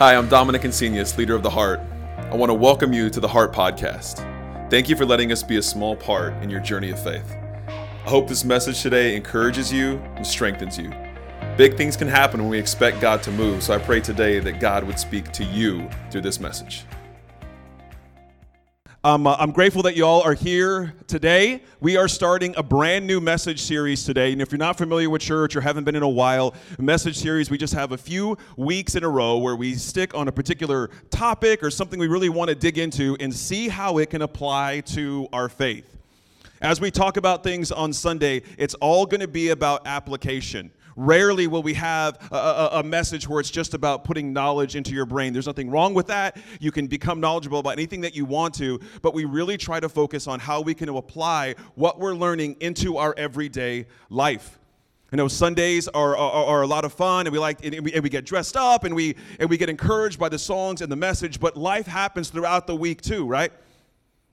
Hi, 0.00 0.16
I'm 0.16 0.30
Dominic 0.30 0.62
Insenius, 0.62 1.18
leader 1.18 1.34
of 1.34 1.42
The 1.42 1.50
Heart. 1.50 1.78
I 2.16 2.34
want 2.34 2.48
to 2.48 2.54
welcome 2.54 2.94
you 2.94 3.10
to 3.10 3.20
the 3.20 3.28
Heart 3.28 3.52
Podcast. 3.52 4.26
Thank 4.70 4.88
you 4.88 4.96
for 4.96 5.04
letting 5.04 5.30
us 5.30 5.42
be 5.42 5.58
a 5.58 5.62
small 5.62 5.94
part 5.94 6.32
in 6.42 6.48
your 6.48 6.60
journey 6.60 6.88
of 6.88 7.04
faith. 7.04 7.36
I 7.68 8.08
hope 8.08 8.26
this 8.26 8.42
message 8.42 8.80
today 8.80 9.14
encourages 9.14 9.70
you 9.70 9.98
and 10.16 10.26
strengthens 10.26 10.78
you. 10.78 10.90
Big 11.58 11.76
things 11.76 11.98
can 11.98 12.08
happen 12.08 12.40
when 12.40 12.48
we 12.48 12.58
expect 12.58 13.02
God 13.02 13.22
to 13.24 13.30
move, 13.30 13.62
so 13.62 13.74
I 13.74 13.78
pray 13.78 14.00
today 14.00 14.38
that 14.38 14.58
God 14.58 14.84
would 14.84 14.98
speak 14.98 15.32
to 15.32 15.44
you 15.44 15.86
through 16.10 16.22
this 16.22 16.40
message. 16.40 16.86
Um, 19.02 19.26
uh, 19.26 19.34
I'm 19.38 19.52
grateful 19.52 19.82
that 19.84 19.96
you 19.96 20.04
all 20.04 20.20
are 20.20 20.34
here 20.34 20.92
today. 21.06 21.62
We 21.80 21.96
are 21.96 22.06
starting 22.06 22.54
a 22.58 22.62
brand 22.62 23.06
new 23.06 23.18
message 23.18 23.62
series 23.62 24.04
today. 24.04 24.30
And 24.32 24.42
if 24.42 24.52
you're 24.52 24.58
not 24.58 24.76
familiar 24.76 25.08
with 25.08 25.22
church 25.22 25.56
or 25.56 25.62
haven't 25.62 25.84
been 25.84 25.96
in 25.96 26.02
a 26.02 26.08
while, 26.08 26.52
message 26.78 27.16
series, 27.16 27.48
we 27.48 27.56
just 27.56 27.72
have 27.72 27.92
a 27.92 27.96
few 27.96 28.36
weeks 28.58 28.96
in 28.96 29.02
a 29.02 29.08
row 29.08 29.38
where 29.38 29.56
we 29.56 29.72
stick 29.72 30.14
on 30.14 30.28
a 30.28 30.32
particular 30.32 30.90
topic 31.08 31.62
or 31.62 31.70
something 31.70 31.98
we 31.98 32.08
really 32.08 32.28
want 32.28 32.50
to 32.50 32.54
dig 32.54 32.76
into 32.76 33.16
and 33.20 33.32
see 33.32 33.68
how 33.68 33.96
it 33.96 34.10
can 34.10 34.20
apply 34.20 34.80
to 34.80 35.26
our 35.32 35.48
faith. 35.48 35.96
As 36.60 36.78
we 36.78 36.90
talk 36.90 37.16
about 37.16 37.42
things 37.42 37.72
on 37.72 37.94
Sunday, 37.94 38.42
it's 38.58 38.74
all 38.74 39.06
going 39.06 39.22
to 39.22 39.28
be 39.28 39.48
about 39.48 39.86
application. 39.86 40.70
Rarely 41.02 41.46
will 41.46 41.62
we 41.62 41.72
have 41.74 42.18
a, 42.30 42.36
a, 42.36 42.70
a, 42.80 42.82
message 42.82 43.26
where 43.26 43.40
it's 43.40 43.50
just 43.50 43.72
about 43.72 44.04
putting 44.04 44.34
knowledge 44.34 44.76
into 44.76 44.92
your 44.92 45.06
brain. 45.06 45.32
There's 45.32 45.46
nothing 45.46 45.70
wrong 45.70 45.94
with 45.94 46.08
that. 46.08 46.36
You 46.60 46.70
can 46.70 46.88
become 46.88 47.20
knowledgeable 47.20 47.58
about 47.58 47.70
anything 47.70 48.02
that 48.02 48.14
you 48.14 48.26
want 48.26 48.52
to, 48.56 48.78
but 49.00 49.14
we 49.14 49.24
really 49.24 49.56
try 49.56 49.80
to 49.80 49.88
focus 49.88 50.26
on 50.26 50.40
how 50.40 50.60
we 50.60 50.74
can 50.74 50.90
apply 50.90 51.54
what 51.74 51.98
we're 51.98 52.12
learning 52.12 52.58
into 52.60 52.98
our 52.98 53.14
everyday 53.16 53.86
life. 54.10 54.58
I 55.10 55.16
know 55.16 55.26
Sundays 55.26 55.88
are, 55.88 56.14
are, 56.14 56.44
are, 56.44 56.62
a 56.62 56.66
lot 56.66 56.84
of 56.84 56.92
fun, 56.92 57.26
and 57.26 57.32
we 57.32 57.38
like 57.38 57.64
and 57.64 57.80
we, 57.80 57.94
and 57.94 58.02
we 58.02 58.10
get 58.10 58.26
dressed 58.26 58.58
up, 58.58 58.84
and 58.84 58.94
we 58.94 59.16
and 59.38 59.48
we 59.48 59.56
get 59.56 59.70
encouraged 59.70 60.18
by 60.18 60.28
the 60.28 60.38
songs 60.38 60.82
and 60.82 60.92
the 60.92 60.96
message. 60.96 61.40
But 61.40 61.56
life 61.56 61.86
happens 61.86 62.28
throughout 62.28 62.66
the 62.66 62.76
week 62.76 63.00
too, 63.00 63.26
right? 63.26 63.52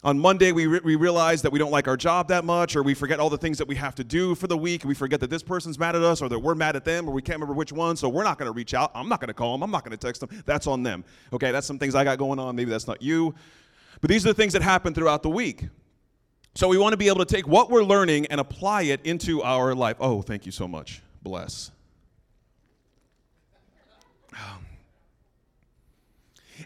On 0.03 0.20
Monday, 0.20 0.52
we, 0.52 0.67
re- 0.67 0.80
we 0.84 0.95
realize 0.95 1.42
that 1.42 1.52
we 1.52 1.58
don't 1.58 1.72
like 1.72 1.88
our 1.88 1.98
job 1.98 2.28
that 2.28 2.45
much, 2.45 2.76
or 2.76 2.84
we 2.84 2.94
forget 2.94 3.20
all 3.20 3.31
the 3.31 3.38
things 3.38 3.58
that 3.58 3.67
we 3.67 3.76
have 3.76 3.95
to 3.95 4.04
do 4.04 4.36
for 4.36 4.45
the 4.45 4.58
week. 4.58 4.84
And 4.84 4.89
we 4.89 4.94
forget 4.95 5.20
that 5.22 5.31
this 5.31 5.42
person's 5.42 5.80
mad 5.80 5.95
at 5.95 6.04
us, 6.04 6.22
or 6.22 6.30
that 6.30 6.38
we're 6.38 6.54
mad 6.54 6.76
at 6.76 6.86
them, 6.86 7.09
or 7.09 7.12
we 7.12 7.22
can't 7.22 7.38
remember 7.38 7.56
which 7.56 7.72
one, 7.72 7.98
so 7.98 8.08
we're 8.08 8.23
not 8.23 8.38
going 8.38 8.48
to 8.48 8.56
reach 8.56 8.76
out. 8.76 8.92
I'm 8.94 9.09
not 9.09 9.20
going 9.20 9.30
to 9.30 9.34
call 9.34 9.54
them. 9.54 9.64
I'm 9.64 9.72
not 9.72 9.84
going 9.84 9.98
to 9.98 10.06
text 10.06 10.22
them. 10.22 10.30
That's 10.45 10.67
on 10.67 10.84
them. 10.84 11.04
Okay, 11.34 11.52
that's 11.52 11.66
some 11.66 11.80
things 11.80 11.95
I 11.95 12.04
got 12.04 12.20
going 12.20 12.38
on. 12.38 12.56
Maybe 12.56 12.70
that's 12.70 12.88
not 12.88 13.02
you. 13.02 13.34
But 14.00 14.12
these 14.12 14.23
are 14.23 14.30
the 14.30 14.36
things 14.36 14.54
that 14.54 14.62
happen 14.62 14.94
throughout 14.94 15.23
the 15.23 15.30
week. 15.30 15.67
So 16.54 16.67
we 16.67 16.78
want 16.78 16.94
to 16.94 16.98
be 16.98 17.08
able 17.08 17.26
to 17.26 17.26
take 17.26 17.48
what 17.48 17.72
we're 17.72 17.84
learning 17.84 18.28
and 18.28 18.39
apply 18.39 18.84
it 18.84 19.02
into 19.04 19.42
our 19.42 19.73
life. 19.73 19.98
Oh, 20.00 20.22
thank 20.22 20.45
you 20.45 20.52
so 20.52 20.67
much. 20.67 21.02
Bless. 21.23 21.72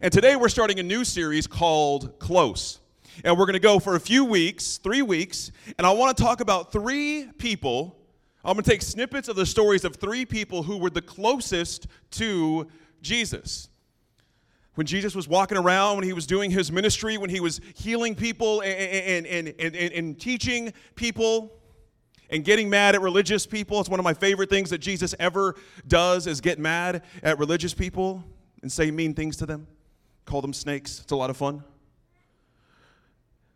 And 0.01 0.11
today 0.11 0.38
we're 0.38 0.49
starting 0.49 0.79
a 0.79 0.83
new 0.83 1.03
series 1.03 1.45
called 1.45 2.17
Close. 2.17 2.80
And 3.23 3.37
we're 3.37 3.45
going 3.45 3.53
to 3.53 3.59
go 3.59 3.79
for 3.79 3.95
a 3.95 3.99
few 3.99 4.25
weeks, 4.25 4.77
three 4.77 5.01
weeks, 5.01 5.51
and 5.77 5.85
I 5.85 5.91
want 5.91 6.15
to 6.15 6.23
talk 6.23 6.41
about 6.41 6.71
three 6.71 7.27
people. 7.37 7.97
I'm 8.43 8.53
going 8.53 8.63
to 8.63 8.69
take 8.69 8.81
snippets 8.81 9.27
of 9.27 9.35
the 9.35 9.45
stories 9.45 9.83
of 9.83 9.95
three 9.95 10.25
people 10.25 10.63
who 10.63 10.77
were 10.77 10.89
the 10.89 11.01
closest 11.01 11.87
to 12.11 12.67
Jesus. 13.01 13.69
When 14.75 14.87
Jesus 14.87 15.13
was 15.13 15.27
walking 15.27 15.57
around, 15.57 15.97
when 15.97 16.05
he 16.05 16.13
was 16.13 16.25
doing 16.25 16.49
his 16.49 16.71
ministry, 16.71 17.17
when 17.17 17.29
he 17.29 17.39
was 17.39 17.59
healing 17.75 18.15
people 18.15 18.61
and, 18.61 19.27
and, 19.27 19.53
and, 19.59 19.75
and, 19.75 20.19
teaching 20.19 20.73
people, 20.95 21.51
and 22.31 22.45
getting 22.45 22.69
mad 22.69 22.95
at 22.95 23.01
religious 23.01 23.45
people. 23.45 23.79
It's 23.79 23.89
one 23.89 23.99
of 23.99 24.05
my 24.05 24.13
favorite 24.13 24.49
things 24.49 24.69
that 24.69 24.77
Jesus 24.77 25.13
ever 25.19 25.55
does 25.87 26.27
is 26.27 26.39
get 26.41 26.57
mad 26.57 27.03
at 27.21 27.37
religious 27.37 27.73
people 27.73 28.23
and 28.61 28.71
say 28.71 28.89
mean 28.89 29.13
things 29.13 29.35
to 29.37 29.45
them, 29.45 29.67
call 30.25 30.41
them 30.41 30.53
snakes. 30.53 31.01
It's 31.01 31.11
a 31.11 31.15
lot 31.15 31.29
of 31.29 31.37
fun. 31.37 31.63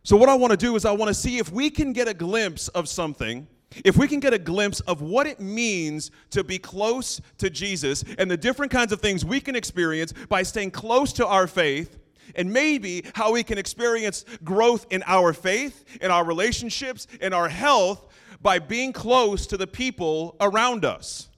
So, 0.06 0.16
what 0.16 0.28
I 0.28 0.36
want 0.36 0.52
to 0.52 0.56
do 0.56 0.76
is, 0.76 0.84
I 0.84 0.92
want 0.92 1.08
to 1.08 1.14
see 1.14 1.38
if 1.38 1.50
we 1.50 1.68
can 1.68 1.92
get 1.92 2.06
a 2.06 2.14
glimpse 2.14 2.68
of 2.68 2.88
something, 2.88 3.48
if 3.84 3.96
we 3.96 4.06
can 4.06 4.20
get 4.20 4.32
a 4.32 4.38
glimpse 4.38 4.78
of 4.82 5.02
what 5.02 5.26
it 5.26 5.40
means 5.40 6.12
to 6.30 6.44
be 6.44 6.58
close 6.58 7.20
to 7.38 7.50
Jesus 7.50 8.04
and 8.16 8.30
the 8.30 8.36
different 8.36 8.70
kinds 8.70 8.92
of 8.92 9.00
things 9.00 9.24
we 9.24 9.40
can 9.40 9.56
experience 9.56 10.14
by 10.28 10.44
staying 10.44 10.70
close 10.70 11.12
to 11.14 11.26
our 11.26 11.48
faith, 11.48 11.98
and 12.36 12.52
maybe 12.52 13.04
how 13.16 13.32
we 13.32 13.42
can 13.42 13.58
experience 13.58 14.24
growth 14.44 14.86
in 14.90 15.02
our 15.08 15.32
faith, 15.32 15.84
in 16.00 16.12
our 16.12 16.24
relationships, 16.24 17.08
in 17.20 17.32
our 17.32 17.48
health 17.48 18.06
by 18.40 18.60
being 18.60 18.92
close 18.92 19.44
to 19.48 19.56
the 19.56 19.66
people 19.66 20.36
around 20.40 20.84
us. 20.84 21.30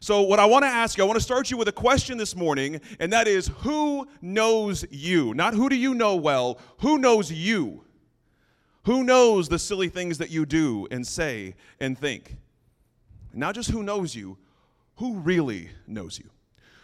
So, 0.00 0.20
what 0.20 0.38
I 0.38 0.44
want 0.44 0.64
to 0.64 0.68
ask 0.68 0.98
you, 0.98 1.04
I 1.04 1.06
want 1.06 1.18
to 1.18 1.24
start 1.24 1.50
you 1.50 1.56
with 1.56 1.68
a 1.68 1.72
question 1.72 2.18
this 2.18 2.36
morning, 2.36 2.78
and 3.00 3.10
that 3.14 3.26
is 3.26 3.50
who 3.60 4.06
knows 4.20 4.84
you? 4.90 5.32
Not 5.32 5.54
who 5.54 5.70
do 5.70 5.76
you 5.76 5.94
know 5.94 6.16
well, 6.16 6.58
who 6.80 6.98
knows 6.98 7.32
you? 7.32 7.85
Who 8.86 9.02
knows 9.02 9.48
the 9.48 9.58
silly 9.58 9.88
things 9.88 10.18
that 10.18 10.30
you 10.30 10.46
do 10.46 10.86
and 10.92 11.04
say 11.04 11.56
and 11.80 11.98
think? 11.98 12.36
Not 13.32 13.56
just 13.56 13.68
who 13.70 13.82
knows 13.82 14.14
you, 14.14 14.38
who 14.98 15.18
really 15.18 15.70
knows 15.88 16.20
you? 16.20 16.30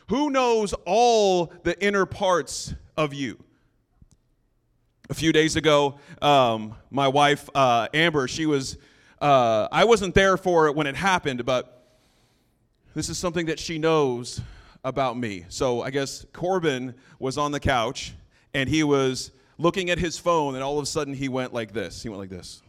Who 0.09 0.29
knows 0.29 0.75
all 0.85 1.53
the 1.63 1.81
inner 1.81 2.05
parts 2.05 2.75
of 2.97 3.15
you? 3.15 3.39
A 5.11 5.15
few 5.15 5.33
days 5.33 5.55
ago, 5.55 6.01
um, 6.21 6.75
my 6.91 7.07
wife, 7.07 7.49
uh, 7.55 7.87
Amber, 7.95 8.27
she 8.27 8.47
was, 8.47 8.79
uh, 9.21 9.69
I 9.71 9.85
wasn't 9.85 10.17
there 10.17 10.37
for 10.37 10.67
it 10.67 10.75
when 10.75 10.89
it 10.89 10.97
happened, 10.97 11.45
but 11.45 11.85
this 12.97 13.11
is 13.11 13.17
something 13.17 13.47
that 13.47 13.61
she 13.61 13.79
knows 13.79 14.41
about 14.83 15.17
me. 15.17 15.45
So 15.49 15.83
I 15.83 15.91
guess 15.91 16.27
Corbin 16.33 16.95
was 17.21 17.39
on 17.39 17.53
the 17.53 17.61
couch 17.61 18.13
and 18.55 18.69
he 18.69 18.83
was 18.83 19.31
looking 19.63 19.91
at 19.91 19.99
his 19.99 20.19
phone, 20.19 20.55
and 20.55 20.63
all 20.63 20.79
of 20.79 20.83
a 20.83 20.87
sudden 20.87 21.15
he 21.15 21.29
went 21.29 21.55
like 21.55 21.73
this. 21.73 22.03
He 22.03 22.09
went 22.09 22.21
like 22.21 22.31
this. 22.31 22.63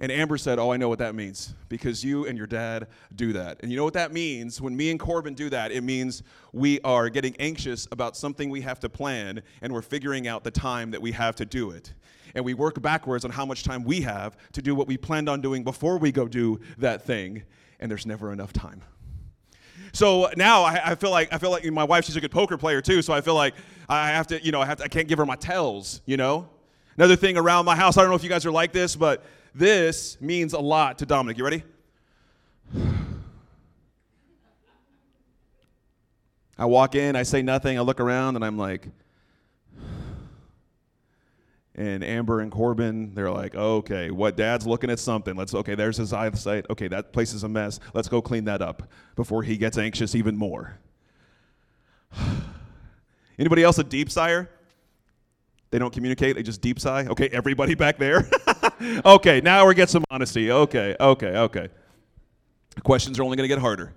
And 0.00 0.10
Amber 0.10 0.36
said, 0.36 0.58
Oh, 0.58 0.72
I 0.72 0.76
know 0.76 0.88
what 0.88 0.98
that 0.98 1.14
means 1.14 1.54
because 1.68 2.04
you 2.04 2.26
and 2.26 2.36
your 2.36 2.46
dad 2.46 2.88
do 3.14 3.32
that. 3.32 3.58
And 3.62 3.70
you 3.70 3.78
know 3.78 3.84
what 3.84 3.94
that 3.94 4.12
means? 4.12 4.60
When 4.60 4.76
me 4.76 4.90
and 4.90 4.98
Corbin 4.98 5.34
do 5.34 5.48
that, 5.50 5.70
it 5.72 5.82
means 5.82 6.22
we 6.52 6.80
are 6.80 7.08
getting 7.08 7.34
anxious 7.38 7.86
about 7.92 8.16
something 8.16 8.50
we 8.50 8.60
have 8.62 8.80
to 8.80 8.88
plan 8.88 9.42
and 9.62 9.72
we're 9.72 9.82
figuring 9.82 10.26
out 10.26 10.44
the 10.44 10.50
time 10.50 10.90
that 10.90 11.00
we 11.00 11.12
have 11.12 11.36
to 11.36 11.46
do 11.46 11.70
it. 11.70 11.94
And 12.34 12.44
we 12.44 12.54
work 12.54 12.82
backwards 12.82 13.24
on 13.24 13.30
how 13.30 13.46
much 13.46 13.62
time 13.62 13.84
we 13.84 14.00
have 14.00 14.36
to 14.52 14.60
do 14.60 14.74
what 14.74 14.88
we 14.88 14.96
planned 14.96 15.28
on 15.28 15.40
doing 15.40 15.62
before 15.62 15.96
we 15.96 16.10
go 16.10 16.26
do 16.26 16.60
that 16.78 17.02
thing. 17.06 17.44
And 17.78 17.88
there's 17.90 18.04
never 18.04 18.32
enough 18.32 18.52
time. 18.52 18.82
So 19.94 20.28
now 20.36 20.64
I, 20.64 20.90
I, 20.90 20.94
feel 20.96 21.12
like 21.12 21.32
I 21.32 21.38
feel 21.38 21.50
like 21.50 21.64
my 21.66 21.84
wife 21.84 22.04
she's 22.04 22.16
a 22.16 22.20
good 22.20 22.32
poker 22.32 22.58
player 22.58 22.82
too. 22.82 23.00
So 23.00 23.12
I 23.12 23.20
feel 23.20 23.36
like 23.36 23.54
I 23.88 24.08
have 24.08 24.26
to 24.26 24.44
you 24.44 24.50
know 24.50 24.60
I 24.60 24.66
have 24.66 24.78
to, 24.78 24.84
I 24.84 24.88
can't 24.88 25.06
give 25.06 25.18
her 25.18 25.26
my 25.26 25.36
tells. 25.36 26.02
You 26.04 26.16
know. 26.16 26.48
Another 26.96 27.16
thing 27.16 27.36
around 27.36 27.64
my 27.64 27.76
house. 27.76 27.96
I 27.96 28.02
don't 28.02 28.10
know 28.10 28.16
if 28.16 28.22
you 28.22 28.28
guys 28.28 28.44
are 28.46 28.52
like 28.52 28.72
this, 28.72 28.94
but 28.94 29.24
this 29.54 30.20
means 30.20 30.52
a 30.52 30.58
lot 30.58 30.98
to 30.98 31.06
Dominic. 31.06 31.38
You 31.38 31.44
ready? 31.44 31.62
I 36.58 36.66
walk 36.66 36.94
in, 36.94 37.16
I 37.16 37.24
say 37.24 37.42
nothing, 37.42 37.76
I 37.78 37.80
look 37.80 37.98
around, 37.98 38.36
and 38.36 38.44
I'm 38.44 38.56
like, 38.56 38.86
and 41.76 42.04
Amber 42.04 42.40
and 42.40 42.52
Corbin, 42.52 43.14
they're 43.14 43.30
like, 43.30 43.54
okay, 43.54 44.10
what 44.10 44.36
dad's 44.36 44.66
looking 44.66 44.90
at 44.90 44.98
something. 44.98 45.34
Let's 45.34 45.54
okay, 45.54 45.74
there's 45.74 45.96
his 45.96 46.12
eyesight. 46.12 46.66
Okay, 46.70 46.88
that 46.88 47.12
place 47.12 47.32
is 47.32 47.42
a 47.42 47.48
mess. 47.48 47.80
Let's 47.94 48.08
go 48.08 48.22
clean 48.22 48.44
that 48.44 48.62
up 48.62 48.84
before 49.16 49.42
he 49.42 49.56
gets 49.56 49.76
anxious 49.76 50.14
even 50.14 50.36
more. 50.36 50.78
Anybody 53.38 53.64
else 53.64 53.78
a 53.78 53.84
deep 53.84 54.10
sigher? 54.10 54.48
They 55.70 55.80
don't 55.80 55.92
communicate, 55.92 56.36
they 56.36 56.44
just 56.44 56.60
deep 56.60 56.78
sigh. 56.78 57.06
Okay, 57.06 57.28
everybody 57.32 57.74
back 57.74 57.98
there. 57.98 58.28
okay, 59.04 59.40
now 59.40 59.66
we 59.66 59.74
get 59.74 59.90
some 59.90 60.04
honesty. 60.08 60.52
Okay, 60.52 60.94
okay, 61.00 61.36
okay. 61.36 61.68
Questions 62.84 63.18
are 63.18 63.24
only 63.24 63.36
gonna 63.36 63.48
get 63.48 63.58
harder. 63.58 63.92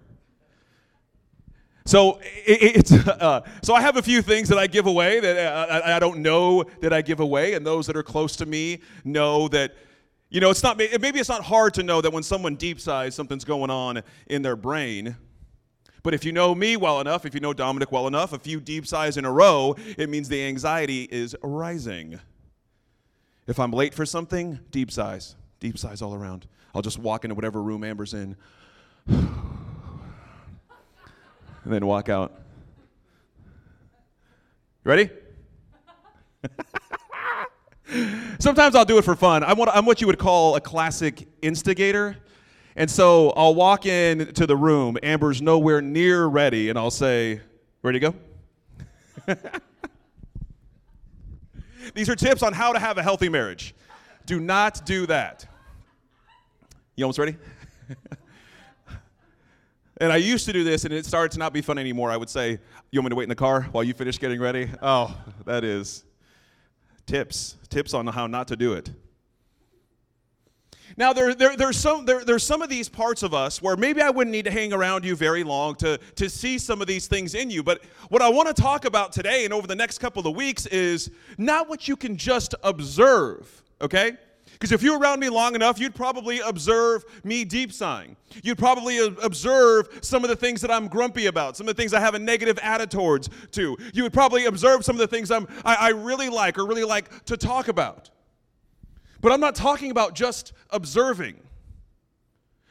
So 1.88 2.20
it's 2.22 2.92
uh, 3.08 3.42
so 3.64 3.74
I 3.74 3.80
have 3.80 3.96
a 3.96 4.02
few 4.02 4.22
things 4.22 4.50
that 4.50 4.58
I 4.58 4.68
give 4.68 4.88
away 4.88 5.22
that 5.22 5.38
uh, 5.38 5.82
I, 5.86 5.96
I 5.96 6.00
don't 6.00 6.20
know 6.20 6.66
that 6.82 6.92
I 6.92 7.02
give 7.02 7.22
away, 7.22 7.54
and 7.54 7.66
those 7.66 7.88
that 7.88 7.96
are 7.96 8.04
close 8.04 8.36
to 8.38 8.46
me 8.46 8.80
know 9.04 9.48
that. 9.50 9.74
You 10.30 10.42
know, 10.42 10.50
it's 10.50 10.62
not 10.62 10.78
maybe 10.78 11.20
it's 11.20 11.30
not 11.30 11.42
hard 11.46 11.74
to 11.76 11.84
know 11.84 12.02
that 12.02 12.12
when 12.12 12.22
someone 12.22 12.58
deep 12.58 12.82
sighs, 12.82 13.16
something's 13.16 13.46
going 13.46 13.70
on 13.70 14.04
in 14.26 14.42
their 14.42 14.58
brain. 14.58 15.16
But 16.04 16.14
if 16.14 16.26
you 16.26 16.34
know 16.34 16.54
me 16.54 16.76
well 16.76 17.00
enough, 17.00 17.26
if 17.26 17.34
you 17.34 17.40
know 17.40 17.54
Dominic 17.54 17.94
well 17.94 18.08
enough, 18.08 18.34
a 18.34 18.40
few 18.40 18.60
deep 18.60 18.86
sighs 18.86 19.16
in 19.16 19.24
a 19.24 19.32
row, 19.32 19.74
it 19.98 20.10
means 20.10 20.28
the 20.28 20.44
anxiety 20.44 21.04
is 21.04 21.34
rising. 21.42 22.20
If 23.48 23.58
I'm 23.58 23.72
late 23.72 23.94
for 23.94 24.06
something, 24.06 24.60
deep 24.70 24.92
sighs, 24.92 25.38
deep 25.62 25.78
sighs 25.78 26.02
all 26.02 26.14
around. 26.14 26.46
I'll 26.76 26.82
just 26.82 27.00
walk 27.00 27.24
into 27.24 27.36
whatever 27.36 27.64
room 27.64 27.86
Amber's 27.86 28.14
in 28.14 28.36
and 31.68 31.74
then 31.74 31.86
walk 31.86 32.08
out. 32.08 32.32
Ready? 34.86 35.10
Sometimes 38.40 38.74
I'll 38.74 38.86
do 38.86 38.98
it 38.98 39.04
for 39.04 39.18
fun. 39.18 39.44
I'm 39.44 39.58
what, 39.58 39.68
I'm 39.76 39.86
what 39.86 40.00
you 40.00 40.08
would 40.08 40.18
call 40.18 40.56
a 40.56 40.62
classic 40.62 41.28
instigator. 41.42 42.16
And 42.78 42.90
so 42.90 43.32
I'll 43.32 43.54
walk 43.54 43.86
in 43.86 44.34
to 44.36 44.48
the 44.48 44.56
room. 44.56 44.98
Amber's 45.04 45.42
nowhere 45.42 45.82
near 45.82 46.26
ready, 46.26 46.70
and 46.70 46.80
I'll 46.80 46.90
say, 46.90 47.42
Ready 47.82 48.00
to 48.00 48.14
go? 49.28 49.36
These 51.96 52.08
are 52.08 52.16
tips 52.16 52.44
on 52.44 52.54
how 52.54 52.72
to 52.72 52.80
have 52.80 52.98
a 52.98 53.04
healthy 53.04 53.28
marriage. 53.28 53.76
Do 54.26 54.40
not 54.40 54.86
do 54.86 55.06
that. 55.08 55.46
You 56.96 57.04
almost 57.04 57.20
ready? 57.20 57.36
and 60.00 60.12
I 60.12 60.18
used 60.18 60.46
to 60.46 60.54
do 60.54 60.64
this, 60.64 60.86
and 60.86 60.94
it 60.94 61.06
started 61.06 61.32
to 61.34 61.40
not 61.40 61.54
be 61.54 61.62
fun 61.62 61.78
anymore. 61.78 62.12
I 62.12 62.18
would 62.18 62.30
say, 62.30 62.60
You 62.92 63.00
want 63.00 63.06
me 63.06 63.10
to 63.10 63.16
wait 63.16 63.24
in 63.24 63.30
the 63.30 63.36
car 63.36 63.64
while 63.72 63.84
you 63.84 63.94
finish 63.94 64.20
getting 64.20 64.40
ready? 64.40 64.70
Oh, 64.82 65.16
that 65.46 65.64
is 65.64 66.04
tips. 67.06 67.56
Tips 67.70 67.94
on 67.94 68.06
how 68.08 68.28
not 68.28 68.48
to 68.50 68.56
do 68.56 68.74
it. 68.74 68.92
Now, 70.96 71.14
there, 71.14 71.36
there, 71.36 71.56
there's, 71.56 71.78
some, 71.78 72.06
there, 72.06 72.24
there's 72.24 72.44
some 72.44 72.62
of 72.62 72.70
these 72.70 72.90
parts 72.90 73.22
of 73.22 73.34
us 73.34 73.62
where 73.62 73.76
maybe 73.76 74.02
I 74.02 74.10
wouldn't 74.10 74.32
need 74.32 74.46
to 74.46 74.52
hang 74.52 74.74
around 74.74 75.06
you 75.06 75.16
very 75.16 75.44
long 75.44 75.76
to, 75.76 76.00
to 76.16 76.30
see 76.30 76.58
some 76.58 76.82
of 76.82 76.88
these 76.88 77.08
things 77.08 77.36
in 77.36 77.52
you. 77.52 77.62
But 77.62 77.84
what 78.10 78.22
I 78.22 78.30
want 78.30 78.48
to 78.48 78.60
talk 78.60 78.86
about 78.86 79.12
today 79.12 79.46
and 79.46 79.54
over 79.54 79.68
the 79.68 79.76
next 79.76 80.00
couple 80.00 80.26
of 80.26 80.36
weeks 80.36 80.66
is 80.68 81.12
not 81.38 81.70
what 81.70 81.88
you 81.88 81.96
can 81.96 82.18
just 82.18 82.56
observe, 82.64 83.64
okay? 83.80 84.14
Because 84.60 84.72
if 84.72 84.82
you 84.82 84.94
were 84.94 85.00
around 85.00 85.20
me 85.20 85.30
long 85.30 85.54
enough, 85.54 85.80
you'd 85.80 85.94
probably 85.94 86.40
observe 86.40 87.06
me 87.24 87.46
deep 87.46 87.72
sighing. 87.72 88.18
You'd 88.44 88.58
probably 88.58 88.98
observe 88.98 89.88
some 90.02 90.24
of 90.24 90.32
the 90.32 90.36
things 90.36 90.62
that 90.62 90.72
I'm 90.72 90.88
grumpy 90.88 91.28
about, 91.28 91.56
some 91.56 91.68
of 91.68 91.76
the 91.76 91.80
things 91.80 91.94
I 91.94 92.00
have 92.00 92.16
a 92.16 92.20
negative 92.20 92.58
attitude 92.64 92.98
towards 92.98 93.30
to. 93.52 93.78
You 93.94 94.04
would 94.04 94.14
probably 94.14 94.46
observe 94.46 94.84
some 94.84 94.96
of 94.96 95.00
the 95.00 95.08
things 95.08 95.30
I'm, 95.30 95.48
I, 95.64 95.76
I 95.76 95.90
really 95.90 96.30
like 96.30 96.58
or 96.58 96.66
really 96.66 96.84
like 96.84 97.26
to 97.26 97.38
talk 97.38 97.68
about. 97.68 98.10
But 99.22 99.32
I'm 99.32 99.40
not 99.40 99.56
talking 99.56 99.92
about 99.92 100.16
just 100.16 100.54
observing. 100.72 101.36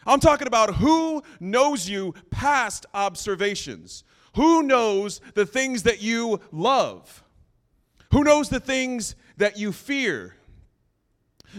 I'm 0.06 0.20
talking 0.20 0.46
about 0.46 0.76
who 0.76 1.22
knows 1.40 1.88
you 1.88 2.14
past 2.30 2.86
observations. 2.94 4.04
Who 4.34 4.62
knows 4.62 5.20
the 5.34 5.46
things 5.46 5.84
that 5.84 6.02
you 6.02 6.40
love? 6.50 7.24
Who 8.12 8.22
knows 8.24 8.48
the 8.48 8.60
things 8.60 9.16
that 9.36 9.58
you 9.58 9.72
fear? 9.72 10.34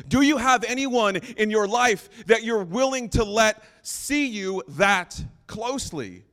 Do 0.08 0.22
you 0.22 0.38
have 0.38 0.64
anyone 0.64 1.16
in 1.16 1.50
your 1.50 1.68
life 1.68 2.10
that 2.28 2.44
you're 2.44 2.64
willing 2.64 3.10
to 3.10 3.24
let 3.24 3.64
see 3.82 4.28
you 4.28 4.64
that 4.70 5.22
closely? 5.48 6.24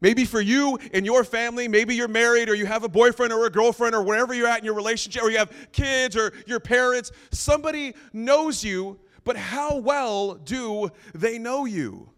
Maybe 0.00 0.24
for 0.24 0.40
you 0.40 0.78
and 0.92 1.06
your 1.06 1.22
family, 1.22 1.68
maybe 1.68 1.94
you're 1.94 2.08
married 2.08 2.48
or 2.48 2.56
you 2.56 2.66
have 2.66 2.82
a 2.82 2.88
boyfriend 2.88 3.32
or 3.32 3.46
a 3.46 3.50
girlfriend 3.50 3.94
or 3.94 4.02
wherever 4.02 4.34
you're 4.34 4.48
at 4.48 4.58
in 4.58 4.64
your 4.64 4.74
relationship, 4.74 5.22
or 5.22 5.30
you 5.30 5.38
have 5.38 5.52
kids 5.70 6.16
or 6.16 6.32
your 6.44 6.58
parents. 6.58 7.12
Somebody 7.30 7.94
knows 8.12 8.64
you, 8.64 8.98
but 9.22 9.36
how 9.36 9.76
well 9.76 10.34
do 10.34 10.90
they 11.14 11.38
know 11.38 11.66
you? 11.66 12.10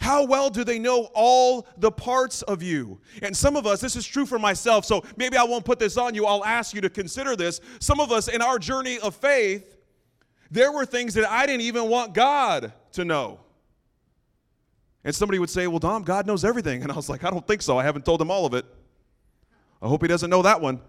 How 0.00 0.24
well 0.24 0.50
do 0.50 0.64
they 0.64 0.78
know 0.78 1.08
all 1.14 1.66
the 1.76 1.90
parts 1.90 2.42
of 2.42 2.62
you? 2.62 3.00
And 3.22 3.36
some 3.36 3.56
of 3.56 3.66
us, 3.66 3.80
this 3.80 3.96
is 3.96 4.06
true 4.06 4.26
for 4.26 4.38
myself, 4.38 4.84
so 4.84 5.04
maybe 5.16 5.36
I 5.36 5.44
won't 5.44 5.64
put 5.64 5.78
this 5.78 5.96
on 5.96 6.14
you. 6.14 6.26
I'll 6.26 6.44
ask 6.44 6.74
you 6.74 6.80
to 6.82 6.90
consider 6.90 7.36
this. 7.36 7.60
Some 7.80 8.00
of 8.00 8.12
us 8.12 8.28
in 8.28 8.42
our 8.42 8.58
journey 8.58 8.98
of 8.98 9.14
faith, 9.14 9.76
there 10.50 10.72
were 10.72 10.86
things 10.86 11.14
that 11.14 11.30
I 11.30 11.46
didn't 11.46 11.62
even 11.62 11.88
want 11.88 12.14
God 12.14 12.72
to 12.92 13.04
know. 13.04 13.40
And 15.04 15.14
somebody 15.14 15.38
would 15.38 15.50
say, 15.50 15.66
Well, 15.66 15.78
Dom, 15.78 16.02
God 16.02 16.26
knows 16.26 16.44
everything. 16.44 16.82
And 16.86 16.92
I 16.92 16.96
was 16.96 17.08
like, 17.08 17.24
I 17.24 17.30
don't 17.30 17.46
think 17.46 17.62
so. 17.62 17.78
I 17.78 17.84
haven't 17.84 18.04
told 18.04 18.20
him 18.20 18.30
all 18.30 18.44
of 18.44 18.54
it. 18.54 18.66
I 19.80 19.88
hope 19.88 20.02
he 20.02 20.08
doesn't 20.08 20.30
know 20.30 20.42
that 20.42 20.60
one. 20.60 20.80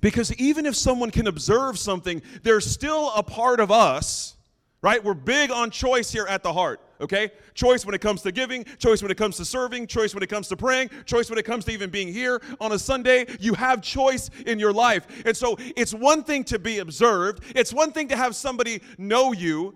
Because 0.00 0.32
even 0.36 0.66
if 0.66 0.76
someone 0.76 1.10
can 1.10 1.26
observe 1.26 1.78
something, 1.78 2.22
there's 2.42 2.64
still 2.64 3.12
a 3.14 3.22
part 3.22 3.60
of 3.60 3.70
us, 3.70 4.36
right? 4.82 5.02
We're 5.02 5.14
big 5.14 5.50
on 5.50 5.70
choice 5.70 6.10
here 6.10 6.26
at 6.26 6.42
the 6.42 6.52
heart, 6.52 6.80
okay? 7.00 7.30
Choice 7.54 7.84
when 7.84 7.94
it 7.94 8.00
comes 8.00 8.22
to 8.22 8.32
giving, 8.32 8.64
choice 8.78 9.02
when 9.02 9.10
it 9.10 9.16
comes 9.16 9.36
to 9.36 9.44
serving, 9.44 9.86
choice 9.86 10.14
when 10.14 10.22
it 10.22 10.28
comes 10.28 10.48
to 10.48 10.56
praying, 10.56 10.90
choice 11.04 11.28
when 11.28 11.38
it 11.38 11.44
comes 11.44 11.64
to 11.66 11.72
even 11.72 11.90
being 11.90 12.12
here 12.12 12.40
on 12.60 12.72
a 12.72 12.78
Sunday. 12.78 13.26
You 13.40 13.54
have 13.54 13.82
choice 13.82 14.30
in 14.46 14.58
your 14.58 14.72
life. 14.72 15.06
And 15.26 15.36
so 15.36 15.56
it's 15.76 15.92
one 15.92 16.24
thing 16.24 16.44
to 16.44 16.58
be 16.58 16.78
observed, 16.78 17.44
it's 17.54 17.72
one 17.72 17.92
thing 17.92 18.08
to 18.08 18.16
have 18.16 18.34
somebody 18.34 18.80
know 18.96 19.32
you, 19.32 19.74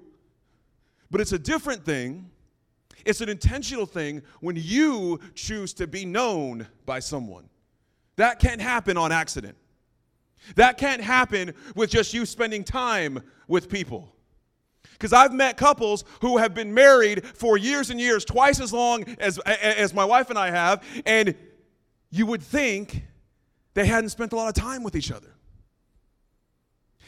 but 1.11 1.21
it's 1.21 1.33
a 1.33 1.39
different 1.39 1.85
thing. 1.85 2.31
It's 3.05 3.21
an 3.21 3.29
intentional 3.29 3.85
thing 3.85 4.23
when 4.41 4.57
you 4.57 5.21
choose 5.35 5.75
to 5.75 5.87
be 5.87 6.07
known 6.07 6.67
by 6.87 7.01
someone. 7.01 7.51
That 8.17 8.39
can't 8.39 8.63
happen 8.63 8.97
on 8.97 9.13
accident. 9.13 9.57
That 10.57 10.79
can't 10.79 11.03
happen 11.03 11.53
with 11.75 11.91
just 11.91 12.15
you 12.15 12.25
spending 12.25 12.65
time 12.65 13.23
with 13.47 13.69
people. 13.69 14.14
Because 14.95 15.13
I've 15.13 15.33
met 15.33 15.57
couples 15.57 16.05
who 16.21 16.39
have 16.39 16.55
been 16.55 16.73
married 16.73 17.27
for 17.27 17.59
years 17.59 17.91
and 17.91 18.01
years, 18.01 18.25
twice 18.25 18.61
as 18.61 18.73
long 18.73 19.05
as, 19.19 19.39
as 19.41 19.93
my 19.93 20.05
wife 20.05 20.31
and 20.31 20.39
I 20.39 20.51
have, 20.51 20.83
and 21.05 21.35
you 22.11 22.27
would 22.27 22.43
think 22.43 23.03
they 23.75 23.87
hadn't 23.87 24.11
spent 24.11 24.33
a 24.33 24.37
lot 24.37 24.49
of 24.49 24.55
time 24.55 24.83
with 24.83 24.97
each 24.97 25.11
other. 25.11 25.35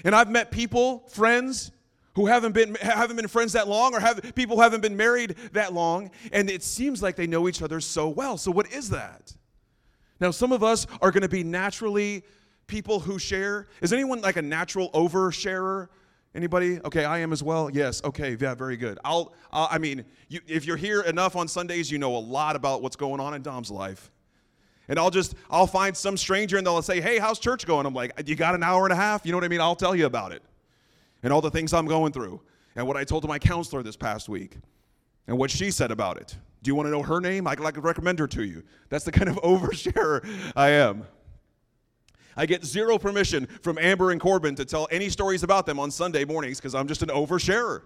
And 0.05 0.15
I've 0.15 0.31
met 0.31 0.51
people, 0.51 1.09
friends, 1.09 1.71
who 2.17 2.27
haven't 2.27 2.53
been 2.53 2.75
haven't 2.77 3.17
been 3.17 3.29
friends 3.29 3.53
that 3.53 3.69
long 3.69 3.95
or 3.95 4.01
have 4.01 4.35
people 4.35 4.57
who 4.57 4.63
haven't 4.63 4.81
been 4.81 4.97
married 4.97 5.37
that 5.53 5.75
long 5.75 6.11
and 6.33 6.49
it 6.49 6.63
seems 6.63 7.03
like 7.03 7.15
they 7.15 7.27
know 7.27 7.47
each 7.47 7.61
other 7.61 7.79
so 7.79 8.09
well. 8.09 8.39
So 8.39 8.51
what 8.51 8.73
is 8.73 8.89
that? 8.89 9.35
Now 10.19 10.31
some 10.31 10.51
of 10.51 10.63
us 10.65 10.87
are 11.03 11.11
going 11.11 11.23
to 11.23 11.29
be 11.29 11.45
naturally 11.45 12.25
people 12.67 13.01
who 13.01 13.19
share. 13.19 13.67
Is 13.83 13.93
anyone 13.93 14.23
like 14.23 14.37
a 14.37 14.43
natural 14.43 14.91
oversharer 14.93 15.89
anybody 16.37 16.79
okay 16.85 17.05
i 17.05 17.19
am 17.19 17.33
as 17.33 17.43
well 17.43 17.71
yes 17.71 18.03
okay 18.05 18.37
yeah 18.39 18.55
very 18.55 18.77
good 18.77 18.99
i'll, 19.05 19.33
I'll 19.51 19.69
i 19.71 19.79
mean 19.79 20.05
you, 20.29 20.41
if 20.47 20.67
you're 20.67 20.77
here 20.77 21.01
enough 21.03 21.35
on 21.35 21.49
sundays 21.49 21.91
you 21.91 21.99
know 21.99 22.15
a 22.15 22.19
lot 22.19 22.55
about 22.55 22.83
what's 22.83 22.97
going 22.97 23.21
on 23.21 23.35
in 23.35 23.43
dom's 23.43 23.71
life 23.71 24.11
and 24.89 24.99
I'll 24.99 25.11
just, 25.11 25.35
I'll 25.51 25.67
find 25.67 25.97
some 25.97 26.17
stranger 26.17 26.59
and 26.59 26.65
they'll 26.65 26.81
say, 26.81 27.01
hey, 27.01 27.19
how's 27.19 27.41
church 27.41 27.67
going? 27.67 27.87
I'm 27.87 27.95
like, 27.95 28.13
you 28.27 28.37
got 28.37 28.55
an 28.55 28.63
hour 28.63 28.85
and 28.85 28.93
a 28.93 28.97
half? 28.97 29.27
You 29.27 29.33
know 29.33 29.39
what 29.39 29.45
I 29.45 29.49
mean? 29.49 29.61
I'll 29.61 29.75
tell 29.75 29.97
you 29.97 30.07
about 30.07 30.31
it 30.31 30.43
and 31.23 31.33
all 31.33 31.41
the 31.41 31.51
things 31.51 31.73
I'm 31.73 31.87
going 31.87 32.13
through 32.13 32.41
and 32.77 32.87
what 32.87 32.97
I 32.97 33.05
told 33.05 33.23
to 33.23 33.29
my 33.29 33.39
counselor 33.39 33.83
this 33.83 33.97
past 33.97 34.29
week 34.29 34.57
and 35.27 35.37
what 35.37 35.51
she 35.51 35.71
said 35.71 35.91
about 35.91 36.19
it. 36.19 36.37
Do 36.63 36.71
you 36.71 36.75
want 36.75 36.87
to 36.87 36.91
know 36.91 37.03
her 37.03 37.21
name? 37.21 37.47
I 37.47 37.55
could 37.55 37.85
recommend 37.85 38.19
her 38.19 38.27
to 38.29 38.45
you. 38.45 38.63
That's 38.89 39.05
the 39.05 39.13
kind 39.13 39.29
of 39.29 39.37
oversharer 39.43 40.25
I 40.55 40.71
am. 40.71 41.05
I 42.37 42.47
get 42.47 42.65
zero 42.65 42.99
permission 42.99 43.47
from 43.63 43.79
Amber 43.79 44.11
and 44.11 44.21
Corbin 44.21 44.55
to 44.57 44.65
tell 44.65 44.87
any 44.91 45.09
stories 45.09 45.43
about 45.43 45.67
them 45.67 45.79
on 45.79 45.91
Sunday 45.91 46.25
mornings 46.25 46.59
because 46.59 46.75
I'm 46.75 46.87
just 46.87 47.03
an 47.03 47.09
oversharer. 47.09 47.83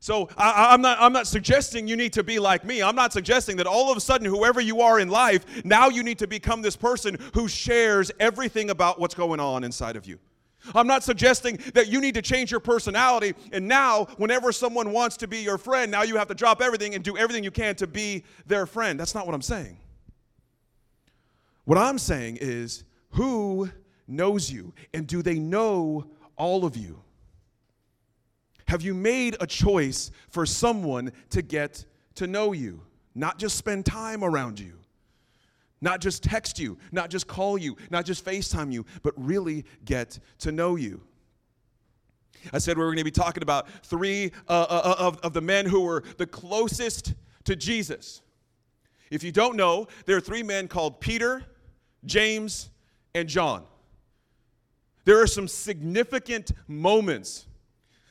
So 0.00 0.28
I, 0.36 0.72
am 0.74 0.82
not, 0.82 0.98
I'm 1.00 1.12
not 1.12 1.26
suggesting 1.26 1.88
you 1.88 1.96
need 1.96 2.12
to 2.12 2.22
be 2.22 2.38
like 2.38 2.64
me. 2.64 2.82
I'm 2.82 2.94
not 2.94 3.12
suggesting 3.12 3.56
that 3.56 3.66
all 3.66 3.90
of 3.90 3.96
a 3.96 4.00
sudden, 4.00 4.26
whoever 4.26 4.60
you 4.60 4.82
are 4.82 5.00
in 5.00 5.08
life, 5.08 5.64
now 5.64 5.88
you 5.88 6.02
need 6.02 6.18
to 6.18 6.26
become 6.26 6.62
this 6.62 6.76
person 6.76 7.16
who 7.34 7.48
shares 7.48 8.12
everything 8.20 8.70
about 8.70 9.00
what's 9.00 9.14
going 9.14 9.40
on 9.40 9.64
inside 9.64 9.96
of 9.96 10.06
you. 10.06 10.18
I'm 10.74 10.86
not 10.86 11.02
suggesting 11.02 11.58
that 11.74 11.88
you 11.88 12.00
need 12.00 12.14
to 12.14 12.22
change 12.22 12.50
your 12.50 12.60
personality 12.60 13.34
and 13.52 13.66
now, 13.66 14.04
whenever 14.16 14.52
someone 14.52 14.92
wants 14.92 15.16
to 15.18 15.28
be 15.28 15.38
your 15.38 15.58
friend, 15.58 15.90
now 15.90 16.02
you 16.02 16.16
have 16.16 16.28
to 16.28 16.34
drop 16.34 16.60
everything 16.60 16.94
and 16.94 17.02
do 17.02 17.16
everything 17.16 17.44
you 17.44 17.50
can 17.50 17.74
to 17.76 17.86
be 17.86 18.24
their 18.46 18.66
friend. 18.66 18.98
That's 19.00 19.14
not 19.14 19.26
what 19.26 19.34
I'm 19.34 19.42
saying. 19.42 19.76
What 21.66 21.78
I'm 21.78 21.98
saying 21.98 22.38
is, 22.40 22.84
who 23.10 23.68
knows 24.06 24.50
you 24.50 24.72
and 24.94 25.06
do 25.06 25.20
they 25.20 25.38
know 25.38 26.06
all 26.36 26.64
of 26.64 26.76
you? 26.76 27.02
Have 28.68 28.82
you 28.82 28.94
made 28.94 29.36
a 29.40 29.46
choice 29.46 30.12
for 30.30 30.46
someone 30.46 31.12
to 31.30 31.42
get 31.42 31.84
to 32.14 32.28
know 32.28 32.52
you, 32.52 32.82
not 33.14 33.38
just 33.38 33.56
spend 33.56 33.84
time 33.84 34.22
around 34.22 34.60
you? 34.60 34.74
Not 35.80 36.00
just 36.00 36.22
text 36.22 36.58
you, 36.58 36.78
not 36.92 37.10
just 37.10 37.26
call 37.26 37.58
you, 37.58 37.76
not 37.90 38.04
just 38.04 38.24
FaceTime 38.24 38.72
you, 38.72 38.86
but 39.02 39.12
really 39.16 39.64
get 39.84 40.18
to 40.38 40.52
know 40.52 40.76
you. 40.76 41.02
I 42.52 42.58
said 42.58 42.78
we 42.78 42.84
were 42.84 42.90
going 42.90 42.98
to 42.98 43.04
be 43.04 43.10
talking 43.10 43.42
about 43.42 43.68
three 43.84 44.30
uh, 44.48 44.66
uh, 44.68 44.80
uh, 44.84 44.94
of, 44.98 45.18
of 45.18 45.32
the 45.32 45.40
men 45.40 45.66
who 45.66 45.80
were 45.80 46.04
the 46.16 46.26
closest 46.26 47.14
to 47.44 47.56
Jesus. 47.56 48.22
If 49.10 49.22
you 49.22 49.32
don't 49.32 49.56
know, 49.56 49.88
there 50.06 50.16
are 50.16 50.20
three 50.20 50.42
men 50.42 50.68
called 50.68 51.00
Peter, 51.00 51.44
James, 52.06 52.70
and 53.14 53.28
John. 53.28 53.64
There 55.04 55.20
are 55.20 55.26
some 55.26 55.48
significant 55.48 56.52
moments 56.66 57.46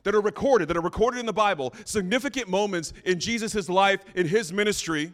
that 0.04 0.16
are 0.16 0.22
recorded, 0.22 0.68
that 0.68 0.78
are 0.78 0.82
recorded 0.82 1.20
in 1.20 1.26
the 1.26 1.34
Bible, 1.34 1.74
significant 1.84 2.48
moments 2.48 2.94
in 3.06 3.20
Jesus' 3.20 3.68
life, 3.68 4.02
in 4.16 4.28
his 4.28 4.54
ministry 4.54 5.12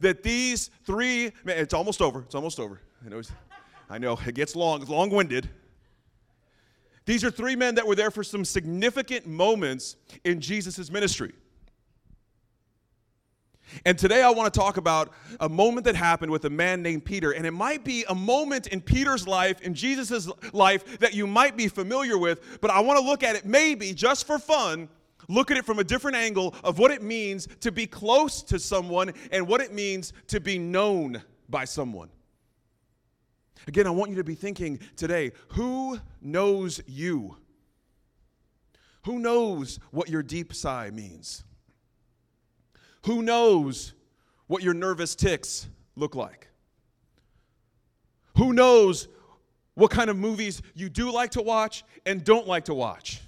that 0.00 0.22
these 0.22 0.70
three, 0.84 1.32
man, 1.44 1.58
it's 1.58 1.74
almost 1.74 2.00
over. 2.00 2.20
It's 2.20 2.34
almost 2.34 2.60
over. 2.60 2.80
I 3.04 3.08
know, 3.08 3.22
I 3.88 3.98
know 3.98 4.18
it 4.24 4.34
gets 4.34 4.54
long, 4.54 4.80
it's 4.80 4.90
long 4.90 5.10
winded. 5.10 5.48
These 7.06 7.24
are 7.24 7.30
three 7.30 7.56
men 7.56 7.74
that 7.74 7.86
were 7.86 7.96
there 7.96 8.10
for 8.10 8.22
some 8.22 8.44
significant 8.44 9.26
moments 9.26 9.96
in 10.24 10.40
Jesus' 10.40 10.90
ministry. 10.90 11.32
And 13.84 13.98
today 13.98 14.22
I 14.22 14.30
want 14.30 14.52
to 14.52 14.58
talk 14.58 14.76
about 14.76 15.12
a 15.40 15.48
moment 15.48 15.84
that 15.84 15.96
happened 15.96 16.32
with 16.32 16.44
a 16.44 16.50
man 16.50 16.82
named 16.82 17.04
Peter. 17.04 17.32
And 17.32 17.46
it 17.46 17.52
might 17.52 17.84
be 17.84 18.04
a 18.08 18.14
moment 18.14 18.66
in 18.66 18.80
Peter's 18.80 19.26
life, 19.26 19.60
in 19.60 19.74
Jesus' 19.74 20.28
life, 20.52 20.98
that 20.98 21.14
you 21.14 21.26
might 21.26 21.56
be 21.56 21.68
familiar 21.68 22.18
with, 22.18 22.60
but 22.60 22.70
I 22.70 22.80
want 22.80 22.98
to 22.98 23.04
look 23.04 23.22
at 23.22 23.36
it 23.36 23.44
maybe 23.44 23.92
just 23.92 24.26
for 24.26 24.38
fun, 24.38 24.88
look 25.28 25.50
at 25.50 25.56
it 25.56 25.64
from 25.64 25.78
a 25.78 25.84
different 25.84 26.16
angle 26.16 26.54
of 26.64 26.78
what 26.78 26.90
it 26.90 27.02
means 27.02 27.48
to 27.60 27.72
be 27.72 27.86
close 27.86 28.42
to 28.42 28.58
someone 28.58 29.12
and 29.32 29.46
what 29.46 29.60
it 29.60 29.72
means 29.72 30.12
to 30.28 30.40
be 30.40 30.58
known 30.58 31.22
by 31.48 31.64
someone. 31.64 32.10
Again, 33.66 33.86
I 33.86 33.90
want 33.90 34.10
you 34.10 34.16
to 34.16 34.24
be 34.24 34.34
thinking 34.34 34.80
today 34.96 35.32
who 35.48 35.98
knows 36.20 36.80
you? 36.86 37.36
Who 39.04 39.18
knows 39.18 39.78
what 39.90 40.08
your 40.08 40.22
deep 40.22 40.54
sigh 40.54 40.90
means? 40.90 41.44
Who 43.04 43.22
knows 43.22 43.94
what 44.46 44.62
your 44.62 44.74
nervous 44.74 45.14
tics 45.14 45.66
look 45.96 46.14
like? 46.14 46.48
Who 48.36 48.52
knows 48.52 49.08
what 49.74 49.90
kind 49.90 50.10
of 50.10 50.16
movies 50.16 50.62
you 50.74 50.88
do 50.88 51.10
like 51.10 51.30
to 51.32 51.42
watch 51.42 51.84
and 52.04 52.22
don't 52.24 52.46
like 52.46 52.66
to 52.66 52.74
watch? 52.74 53.20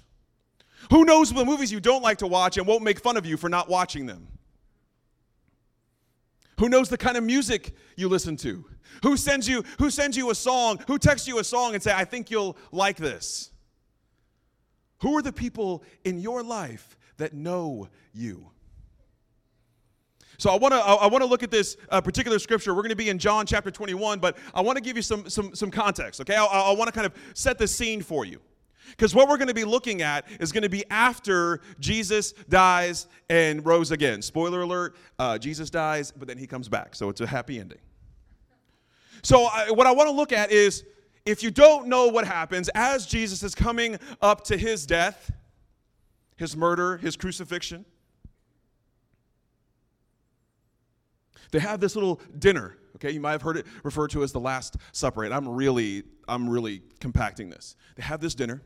Who 0.91 1.05
knows 1.05 1.31
the 1.31 1.45
movies 1.45 1.71
you 1.71 1.79
don't 1.79 2.03
like 2.03 2.19
to 2.19 2.27
watch 2.27 2.57
and 2.57 2.67
won't 2.67 2.83
make 2.83 2.99
fun 2.99 3.17
of 3.17 3.25
you 3.25 3.37
for 3.37 3.49
not 3.49 3.69
watching 3.69 4.05
them? 4.05 4.27
Who 6.59 6.69
knows 6.69 6.89
the 6.89 6.97
kind 6.97 7.17
of 7.17 7.23
music 7.23 7.75
you 7.95 8.09
listen 8.09 8.37
to? 8.37 8.65
Who 9.01 9.17
sends 9.17 9.47
you 9.47 9.63
who 9.79 9.89
sends 9.89 10.15
you 10.15 10.29
a 10.29 10.35
song? 10.35 10.79
Who 10.87 10.99
texts 10.99 11.27
you 11.27 11.39
a 11.39 11.43
song 11.43 11.73
and 11.73 11.81
say, 11.81 11.91
"I 11.93 12.05
think 12.05 12.29
you'll 12.29 12.57
like 12.71 12.97
this?" 12.97 13.51
Who 14.99 15.17
are 15.17 15.21
the 15.21 15.33
people 15.33 15.83
in 16.03 16.19
your 16.19 16.43
life 16.43 16.97
that 17.17 17.33
know 17.33 17.89
you? 18.13 18.52
So 20.37 20.49
I 20.49 20.57
want 20.57 20.73
to 20.73 20.79
I 20.79 21.07
want 21.07 21.21
to 21.21 21.27
look 21.27 21.43
at 21.43 21.51
this 21.51 21.77
uh, 21.89 22.01
particular 22.01 22.39
scripture. 22.39 22.73
We're 22.73 22.81
going 22.81 22.89
to 22.89 22.95
be 22.95 23.09
in 23.09 23.19
John 23.19 23.45
chapter 23.45 23.71
21, 23.71 24.19
but 24.19 24.37
I 24.53 24.61
want 24.61 24.77
to 24.77 24.83
give 24.83 24.95
you 24.95 25.03
some 25.03 25.29
some 25.29 25.55
some 25.55 25.71
context. 25.71 26.21
Okay, 26.21 26.35
I, 26.35 26.45
I 26.45 26.71
want 26.71 26.87
to 26.87 26.91
kind 26.91 27.05
of 27.05 27.13
set 27.33 27.57
the 27.57 27.67
scene 27.67 28.01
for 28.01 28.25
you. 28.25 28.39
Because 28.91 29.15
what 29.15 29.27
we're 29.27 29.37
going 29.37 29.47
to 29.47 29.53
be 29.53 29.63
looking 29.63 30.01
at 30.01 30.25
is 30.39 30.51
going 30.51 30.63
to 30.63 30.69
be 30.69 30.83
after 30.91 31.61
Jesus 31.79 32.33
dies 32.49 33.07
and 33.29 33.65
rose 33.65 33.91
again. 33.91 34.21
Spoiler 34.21 34.61
alert: 34.61 34.95
uh, 35.19 35.37
Jesus 35.37 35.69
dies, 35.69 36.11
but 36.11 36.27
then 36.27 36.37
he 36.37 36.47
comes 36.47 36.67
back. 36.67 36.95
So 36.95 37.09
it's 37.09 37.21
a 37.21 37.27
happy 37.27 37.59
ending. 37.59 37.79
So 39.21 39.45
I, 39.45 39.71
what 39.71 39.87
I 39.87 39.91
want 39.91 40.09
to 40.09 40.15
look 40.15 40.31
at 40.31 40.51
is 40.51 40.83
if 41.25 41.41
you 41.41 41.51
don't 41.51 41.87
know 41.87 42.07
what 42.07 42.27
happens 42.27 42.69
as 42.75 43.05
Jesus 43.05 43.43
is 43.43 43.55
coming 43.55 43.97
up 44.21 44.43
to 44.45 44.57
his 44.57 44.85
death, 44.85 45.31
his 46.35 46.57
murder, 46.57 46.97
his 46.97 47.15
crucifixion. 47.15 47.85
They 51.53 51.59
have 51.59 51.79
this 51.79 51.95
little 51.95 52.19
dinner. 52.39 52.75
Okay, 52.95 53.11
you 53.11 53.19
might 53.19 53.33
have 53.33 53.43
heard 53.43 53.57
it 53.57 53.67
referred 53.83 54.09
to 54.11 54.23
as 54.23 54.31
the 54.31 54.39
Last 54.39 54.77
Supper, 54.91 55.23
and 55.23 55.33
I'm 55.33 55.47
really, 55.47 56.03
I'm 56.27 56.49
really 56.49 56.81
compacting 56.99 57.51
this. 57.51 57.75
They 57.95 58.01
have 58.01 58.19
this 58.19 58.33
dinner, 58.33 58.63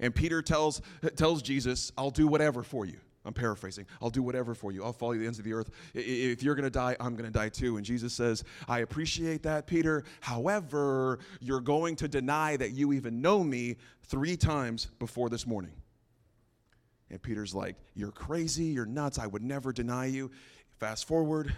and 0.00 0.12
Peter 0.12 0.42
tells 0.42 0.82
tells 1.14 1.40
Jesus, 1.40 1.92
"I'll 1.96 2.10
do 2.10 2.26
whatever 2.26 2.64
for 2.64 2.84
you." 2.84 2.98
I'm 3.24 3.34
paraphrasing. 3.34 3.86
I'll 4.00 4.10
do 4.10 4.22
whatever 4.22 4.54
for 4.54 4.72
you. 4.72 4.82
I'll 4.82 4.92
follow 4.92 5.12
you 5.12 5.18
to 5.18 5.22
the 5.22 5.26
ends 5.26 5.38
of 5.38 5.44
the 5.44 5.52
earth. 5.52 5.70
If 5.92 6.42
you're 6.42 6.54
going 6.54 6.64
to 6.64 6.70
die, 6.70 6.96
I'm 6.98 7.14
going 7.14 7.30
to 7.30 7.38
die 7.38 7.50
too. 7.50 7.76
And 7.76 7.84
Jesus 7.84 8.14
says, 8.14 8.42
I 8.66 8.78
appreciate 8.78 9.42
that, 9.42 9.66
Peter. 9.66 10.04
However, 10.20 11.18
you're 11.38 11.60
going 11.60 11.96
to 11.96 12.08
deny 12.08 12.56
that 12.56 12.70
you 12.70 12.94
even 12.94 13.20
know 13.20 13.44
me 13.44 13.76
three 14.04 14.36
times 14.36 14.86
before 14.98 15.28
this 15.28 15.46
morning. 15.46 15.72
And 17.10 17.20
Peter's 17.20 17.54
like, 17.54 17.76
You're 17.94 18.12
crazy. 18.12 18.64
You're 18.64 18.86
nuts. 18.86 19.18
I 19.18 19.26
would 19.26 19.42
never 19.42 19.74
deny 19.74 20.06
you. 20.06 20.30
Fast 20.78 21.06
forward, 21.06 21.54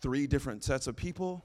three 0.00 0.26
different 0.26 0.64
sets 0.64 0.86
of 0.86 0.96
people 0.96 1.44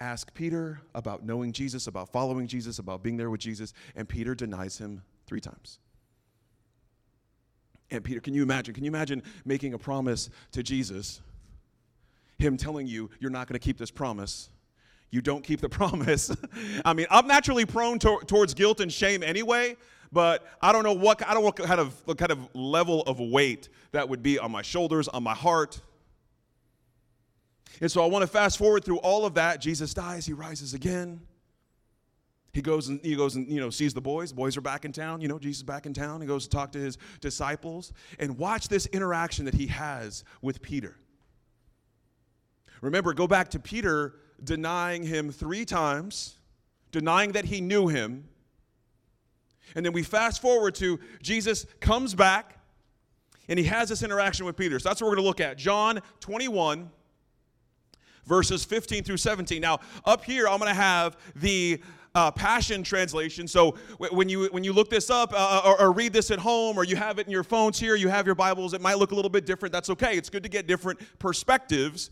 ask 0.00 0.32
Peter 0.34 0.80
about 0.94 1.24
knowing 1.24 1.52
Jesus, 1.52 1.86
about 1.86 2.10
following 2.10 2.46
Jesus, 2.46 2.78
about 2.78 3.02
being 3.02 3.16
there 3.16 3.30
with 3.30 3.40
Jesus, 3.40 3.72
and 3.94 4.08
Peter 4.08 4.34
denies 4.34 4.78
him 4.78 5.02
three 5.26 5.40
times. 5.40 5.78
And 7.90 8.02
Peter, 8.02 8.20
can 8.20 8.34
you 8.34 8.42
imagine? 8.42 8.74
Can 8.74 8.84
you 8.84 8.90
imagine 8.90 9.22
making 9.44 9.74
a 9.74 9.78
promise 9.78 10.30
to 10.52 10.62
Jesus, 10.62 11.20
him 12.38 12.56
telling 12.56 12.86
you 12.86 13.10
you're 13.20 13.30
not 13.30 13.46
going 13.46 13.58
to 13.58 13.64
keep 13.64 13.78
this 13.78 13.90
promise? 13.90 14.50
You 15.10 15.20
don't 15.20 15.44
keep 15.44 15.60
the 15.60 15.68
promise. 15.80 16.34
I 16.84 16.92
mean, 16.92 17.06
I'm 17.10 17.26
naturally 17.26 17.66
prone 17.66 17.98
to, 18.00 18.20
towards 18.26 18.54
guilt 18.54 18.80
and 18.80 18.92
shame 18.92 19.22
anyway, 19.22 19.76
but 20.10 20.44
I 20.60 20.72
don't 20.72 20.84
know 20.84 20.92
what 20.92 21.26
I 21.26 21.34
don't 21.34 21.42
know 21.42 21.46
what 21.46 21.56
kind 21.56 21.80
of 21.80 22.02
what 22.04 22.18
kind 22.18 22.32
of 22.32 22.48
level 22.54 23.02
of 23.02 23.20
weight 23.20 23.68
that 23.92 24.08
would 24.08 24.22
be 24.22 24.38
on 24.38 24.50
my 24.50 24.62
shoulders, 24.62 25.08
on 25.08 25.22
my 25.22 25.34
heart. 25.34 25.80
And 27.80 27.90
so 27.90 28.02
I 28.02 28.06
want 28.06 28.22
to 28.22 28.26
fast 28.26 28.58
forward 28.58 28.84
through 28.84 28.98
all 28.98 29.26
of 29.26 29.34
that. 29.34 29.60
Jesus 29.60 29.94
dies, 29.94 30.26
he 30.26 30.32
rises 30.32 30.74
again. 30.74 31.20
He 32.54 32.62
goes 32.62 32.88
and 32.88 33.00
he 33.02 33.16
goes 33.16 33.34
and 33.34 33.48
you 33.48 33.60
know 33.60 33.68
sees 33.68 33.94
the 33.94 34.00
boys. 34.00 34.30
The 34.30 34.36
boys 34.36 34.56
are 34.56 34.60
back 34.60 34.84
in 34.84 34.92
town. 34.92 35.20
You 35.20 35.26
know 35.26 35.40
Jesus 35.40 35.64
back 35.64 35.86
in 35.86 35.92
town. 35.92 36.20
He 36.20 36.26
goes 36.26 36.44
to 36.44 36.50
talk 36.50 36.70
to 36.72 36.78
his 36.78 36.98
disciples 37.20 37.92
and 38.20 38.38
watch 38.38 38.68
this 38.68 38.86
interaction 38.86 39.44
that 39.46 39.54
he 39.54 39.66
has 39.66 40.22
with 40.40 40.62
Peter. 40.62 40.96
Remember, 42.80 43.12
go 43.12 43.26
back 43.26 43.48
to 43.50 43.58
Peter 43.58 44.14
denying 44.42 45.02
him 45.02 45.32
three 45.32 45.64
times, 45.64 46.36
denying 46.92 47.32
that 47.32 47.46
he 47.46 47.60
knew 47.60 47.88
him. 47.88 48.28
And 49.74 49.84
then 49.84 49.92
we 49.92 50.04
fast 50.04 50.40
forward 50.40 50.76
to 50.76 51.00
Jesus 51.22 51.66
comes 51.80 52.14
back 52.14 52.60
and 53.48 53.58
he 53.58 53.64
has 53.64 53.88
this 53.88 54.04
interaction 54.04 54.46
with 54.46 54.56
Peter. 54.56 54.78
So 54.78 54.88
that's 54.88 55.00
what 55.00 55.08
we're 55.08 55.16
going 55.16 55.24
to 55.24 55.28
look 55.28 55.40
at. 55.40 55.58
John 55.58 56.00
21 56.20 56.88
verses 58.26 58.64
15 58.64 59.04
through 59.04 59.16
17. 59.16 59.60
Now, 59.60 59.80
up 60.04 60.24
here, 60.24 60.48
I'm 60.48 60.58
going 60.58 60.70
to 60.70 60.74
have 60.74 61.16
the 61.36 61.80
uh, 62.14 62.30
Passion 62.30 62.82
Translation. 62.82 63.48
So 63.48 63.72
when 63.98 64.28
you 64.28 64.46
when 64.52 64.62
you 64.62 64.72
look 64.72 64.88
this 64.88 65.10
up 65.10 65.32
uh, 65.32 65.36
uh, 65.36 65.68
or, 65.68 65.80
or, 65.80 65.92
read 65.92 66.12
this 66.12 66.30
at 66.30 66.38
home, 66.38 66.78
or 66.78 66.84
you 66.84 66.96
have 66.96 67.18
it 67.18 67.26
in 67.26 67.32
your 67.32 67.42
phones 67.42 67.78
here, 67.78 67.96
you 67.96 68.08
have 68.08 68.24
your 68.24 68.36
Bibles. 68.36 68.72
It 68.72 68.80
might 68.80 68.98
look 68.98 69.10
a 69.10 69.14
little 69.14 69.30
bit 69.30 69.46
different. 69.46 69.72
That's 69.72 69.90
okay. 69.90 70.16
It's 70.16 70.30
good 70.30 70.44
to 70.44 70.48
get 70.48 70.66
different 70.66 71.00
perspectives. 71.18 72.10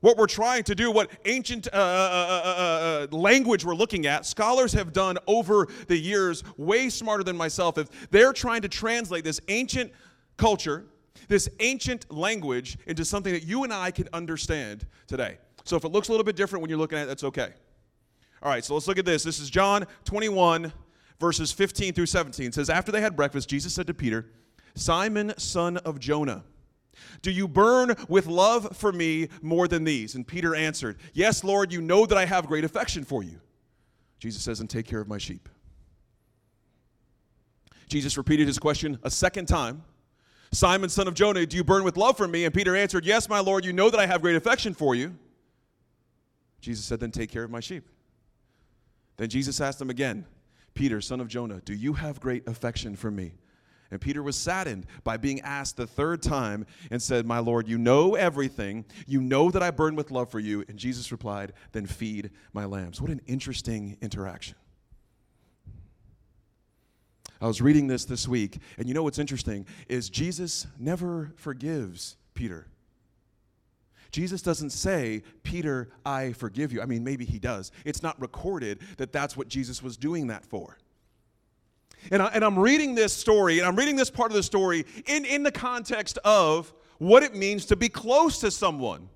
What 0.00 0.18
we're 0.18 0.26
trying 0.26 0.64
to 0.64 0.74
do, 0.74 0.90
what 0.90 1.10
ancient 1.24 1.66
uh, 1.72 1.76
uh, 1.76 3.06
uh, 3.10 3.16
language 3.16 3.64
we're 3.64 3.74
looking 3.74 4.06
at, 4.06 4.26
scholars 4.26 4.74
have 4.74 4.92
done 4.92 5.16
over 5.26 5.66
the 5.88 5.96
years, 5.96 6.44
way 6.58 6.90
smarter 6.90 7.24
than 7.24 7.38
myself. 7.38 7.78
If 7.78 8.10
they're 8.10 8.34
trying 8.34 8.60
to 8.62 8.68
translate 8.68 9.24
this 9.24 9.40
ancient 9.48 9.92
culture 10.36 10.84
this 11.28 11.48
ancient 11.60 12.12
language 12.12 12.78
into 12.86 13.04
something 13.04 13.32
that 13.32 13.44
you 13.44 13.64
and 13.64 13.72
I 13.72 13.90
can 13.90 14.08
understand 14.12 14.86
today. 15.06 15.38
So 15.64 15.76
if 15.76 15.84
it 15.84 15.88
looks 15.88 16.08
a 16.08 16.12
little 16.12 16.24
bit 16.24 16.36
different 16.36 16.62
when 16.62 16.68
you're 16.68 16.78
looking 16.78 16.98
at 16.98 17.04
it, 17.04 17.06
that's 17.06 17.24
okay. 17.24 17.50
All 18.42 18.50
right, 18.50 18.64
so 18.64 18.74
let's 18.74 18.86
look 18.86 18.98
at 18.98 19.06
this. 19.06 19.22
This 19.22 19.38
is 19.38 19.48
John 19.48 19.86
21, 20.04 20.72
verses 21.18 21.50
15 21.52 21.94
through 21.94 22.06
17. 22.06 22.48
It 22.48 22.54
says, 22.54 22.68
After 22.68 22.92
they 22.92 23.00
had 23.00 23.16
breakfast, 23.16 23.48
Jesus 23.48 23.72
said 23.72 23.86
to 23.86 23.94
Peter, 23.94 24.26
Simon, 24.74 25.32
son 25.38 25.78
of 25.78 25.98
Jonah, 25.98 26.44
do 27.22 27.30
you 27.30 27.48
burn 27.48 27.94
with 28.08 28.26
love 28.26 28.76
for 28.76 28.92
me 28.92 29.28
more 29.42 29.66
than 29.66 29.84
these? 29.84 30.14
And 30.14 30.26
Peter 30.26 30.54
answered, 30.54 30.98
Yes, 31.12 31.42
Lord, 31.42 31.72
you 31.72 31.80
know 31.80 32.06
that 32.06 32.18
I 32.18 32.24
have 32.26 32.46
great 32.46 32.64
affection 32.64 33.04
for 33.04 33.22
you. 33.22 33.40
Jesus 34.18 34.42
says, 34.42 34.60
And 34.60 34.68
take 34.68 34.86
care 34.86 35.00
of 35.00 35.08
my 35.08 35.18
sheep. 35.18 35.48
Jesus 37.88 38.16
repeated 38.16 38.46
his 38.46 38.58
question 38.58 38.98
a 39.02 39.10
second 39.10 39.46
time. 39.46 39.82
Simon, 40.54 40.88
son 40.88 41.08
of 41.08 41.14
Jonah, 41.14 41.44
do 41.46 41.56
you 41.56 41.64
burn 41.64 41.84
with 41.84 41.96
love 41.96 42.16
for 42.16 42.28
me? 42.28 42.44
And 42.44 42.54
Peter 42.54 42.76
answered, 42.76 43.04
Yes, 43.04 43.28
my 43.28 43.40
Lord, 43.40 43.64
you 43.64 43.72
know 43.72 43.90
that 43.90 44.00
I 44.00 44.06
have 44.06 44.22
great 44.22 44.36
affection 44.36 44.74
for 44.74 44.94
you. 44.94 45.16
Jesus 46.60 46.84
said, 46.84 47.00
Then 47.00 47.10
take 47.10 47.30
care 47.30 47.44
of 47.44 47.50
my 47.50 47.60
sheep. 47.60 47.88
Then 49.16 49.28
Jesus 49.28 49.60
asked 49.60 49.80
him 49.80 49.90
again, 49.90 50.26
Peter, 50.74 51.00
son 51.00 51.20
of 51.20 51.28
Jonah, 51.28 51.60
do 51.64 51.72
you 51.72 51.92
have 51.92 52.20
great 52.20 52.48
affection 52.48 52.96
for 52.96 53.10
me? 53.10 53.34
And 53.90 54.00
Peter 54.00 54.22
was 54.22 54.36
saddened 54.36 54.86
by 55.04 55.16
being 55.16 55.40
asked 55.42 55.76
the 55.76 55.86
third 55.86 56.20
time 56.20 56.66
and 56.90 57.00
said, 57.00 57.26
My 57.26 57.38
Lord, 57.38 57.68
you 57.68 57.78
know 57.78 58.14
everything. 58.16 58.84
You 59.06 59.20
know 59.20 59.50
that 59.50 59.62
I 59.62 59.70
burn 59.70 59.94
with 59.94 60.10
love 60.10 60.30
for 60.30 60.40
you. 60.40 60.64
And 60.68 60.78
Jesus 60.78 61.12
replied, 61.12 61.52
Then 61.72 61.86
feed 61.86 62.30
my 62.52 62.64
lambs. 62.64 63.00
What 63.00 63.10
an 63.10 63.20
interesting 63.26 63.96
interaction. 64.00 64.56
I 67.40 67.46
was 67.46 67.60
reading 67.60 67.86
this 67.86 68.04
this 68.04 68.26
week, 68.28 68.58
and 68.78 68.88
you 68.88 68.94
know 68.94 69.02
what's 69.02 69.18
interesting 69.18 69.66
is 69.88 70.08
Jesus 70.08 70.66
never 70.78 71.32
forgives 71.36 72.16
Peter. 72.34 72.66
Jesus 74.10 74.42
doesn't 74.42 74.70
say, 74.70 75.24
Peter, 75.42 75.88
I 76.06 76.32
forgive 76.34 76.72
you. 76.72 76.80
I 76.80 76.86
mean, 76.86 77.02
maybe 77.02 77.24
he 77.24 77.40
does. 77.40 77.72
It's 77.84 78.02
not 78.02 78.20
recorded 78.20 78.78
that 78.96 79.12
that's 79.12 79.36
what 79.36 79.48
Jesus 79.48 79.82
was 79.82 79.96
doing 79.96 80.28
that 80.28 80.44
for. 80.44 80.78
And, 82.12 82.22
I, 82.22 82.26
and 82.26 82.44
I'm 82.44 82.58
reading 82.58 82.94
this 82.94 83.12
story, 83.12 83.58
and 83.58 83.66
I'm 83.66 83.74
reading 83.74 83.96
this 83.96 84.10
part 84.10 84.30
of 84.30 84.36
the 84.36 84.42
story 84.42 84.84
in, 85.06 85.24
in 85.24 85.42
the 85.42 85.50
context 85.50 86.18
of 86.24 86.72
what 86.98 87.22
it 87.24 87.34
means 87.34 87.66
to 87.66 87.76
be 87.76 87.88
close 87.88 88.38
to 88.40 88.50
someone. 88.50 89.08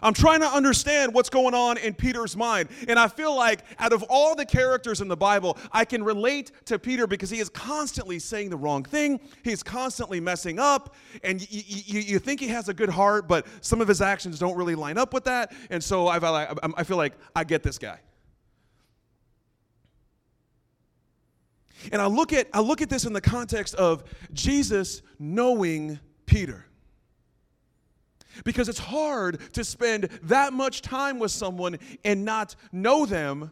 I'm 0.00 0.14
trying 0.14 0.40
to 0.40 0.46
understand 0.46 1.12
what's 1.12 1.28
going 1.28 1.54
on 1.54 1.76
in 1.76 1.92
Peter's 1.94 2.36
mind. 2.36 2.70
And 2.88 2.98
I 2.98 3.08
feel 3.08 3.36
like 3.36 3.64
out 3.78 3.92
of 3.92 4.02
all 4.08 4.34
the 4.34 4.46
characters 4.46 5.00
in 5.00 5.08
the 5.08 5.16
Bible, 5.16 5.58
I 5.70 5.84
can 5.84 6.02
relate 6.02 6.50
to 6.66 6.78
Peter 6.78 7.06
because 7.06 7.28
he 7.28 7.40
is 7.40 7.48
constantly 7.50 8.18
saying 8.18 8.50
the 8.50 8.56
wrong 8.56 8.84
thing. 8.84 9.20
He's 9.44 9.62
constantly 9.62 10.18
messing 10.18 10.58
up. 10.58 10.94
And 11.22 11.40
y- 11.40 11.46
y- 11.52 12.04
you 12.06 12.18
think 12.18 12.40
he 12.40 12.48
has 12.48 12.68
a 12.68 12.74
good 12.74 12.88
heart, 12.88 13.28
but 13.28 13.46
some 13.60 13.80
of 13.80 13.88
his 13.88 14.00
actions 14.00 14.38
don't 14.38 14.56
really 14.56 14.74
line 14.74 14.96
up 14.96 15.12
with 15.12 15.24
that. 15.24 15.52
And 15.68 15.82
so 15.82 16.08
I 16.08 16.18
feel 16.84 16.96
like, 16.96 17.12
I 17.36 17.44
get 17.44 17.62
this 17.62 17.78
guy. 17.78 17.98
And 21.90 22.00
I 22.00 22.06
look 22.06 22.32
at 22.32 22.46
I 22.52 22.60
look 22.60 22.80
at 22.80 22.88
this 22.88 23.04
in 23.06 23.12
the 23.12 23.20
context 23.20 23.74
of 23.74 24.04
Jesus 24.32 25.02
knowing 25.18 25.98
Peter. 26.26 26.66
Because 28.44 28.68
it's 28.68 28.78
hard 28.78 29.40
to 29.52 29.64
spend 29.64 30.08
that 30.22 30.52
much 30.52 30.82
time 30.82 31.18
with 31.18 31.30
someone 31.30 31.78
and 32.04 32.24
not 32.24 32.54
know 32.72 33.06
them. 33.06 33.50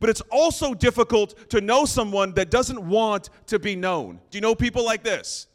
But 0.00 0.10
it's 0.10 0.22
also 0.32 0.74
difficult 0.74 1.50
to 1.50 1.60
know 1.60 1.84
someone 1.84 2.32
that 2.34 2.50
doesn't 2.50 2.80
want 2.80 3.30
to 3.46 3.58
be 3.58 3.76
known. 3.76 4.20
Do 4.30 4.38
you 4.38 4.42
know 4.42 4.54
people 4.54 4.84
like 4.84 5.02
this? 5.02 5.46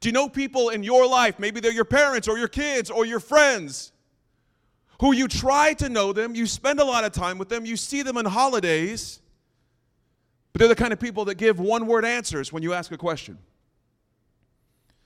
Do 0.00 0.08
you 0.08 0.12
know 0.12 0.28
people 0.28 0.70
in 0.70 0.82
your 0.82 1.06
life, 1.06 1.38
maybe 1.38 1.60
they're 1.60 1.72
your 1.72 1.84
parents 1.84 2.28
or 2.28 2.38
your 2.38 2.48
kids 2.48 2.90
or 2.90 3.06
your 3.06 3.20
friends, 3.20 3.92
who 5.00 5.12
you 5.12 5.28
try 5.28 5.74
to 5.74 5.88
know 5.88 6.12
them, 6.12 6.34
you 6.34 6.46
spend 6.46 6.80
a 6.80 6.84
lot 6.84 7.04
of 7.04 7.12
time 7.12 7.38
with 7.38 7.48
them, 7.48 7.64
you 7.64 7.76
see 7.76 8.02
them 8.02 8.16
on 8.16 8.24
holidays, 8.24 9.20
but 10.52 10.60
they're 10.60 10.68
the 10.68 10.74
kind 10.74 10.92
of 10.92 11.00
people 11.00 11.26
that 11.26 11.36
give 11.36 11.60
one 11.60 11.86
word 11.86 12.04
answers 12.04 12.52
when 12.52 12.62
you 12.62 12.72
ask 12.72 12.90
a 12.92 12.98
question. 12.98 13.38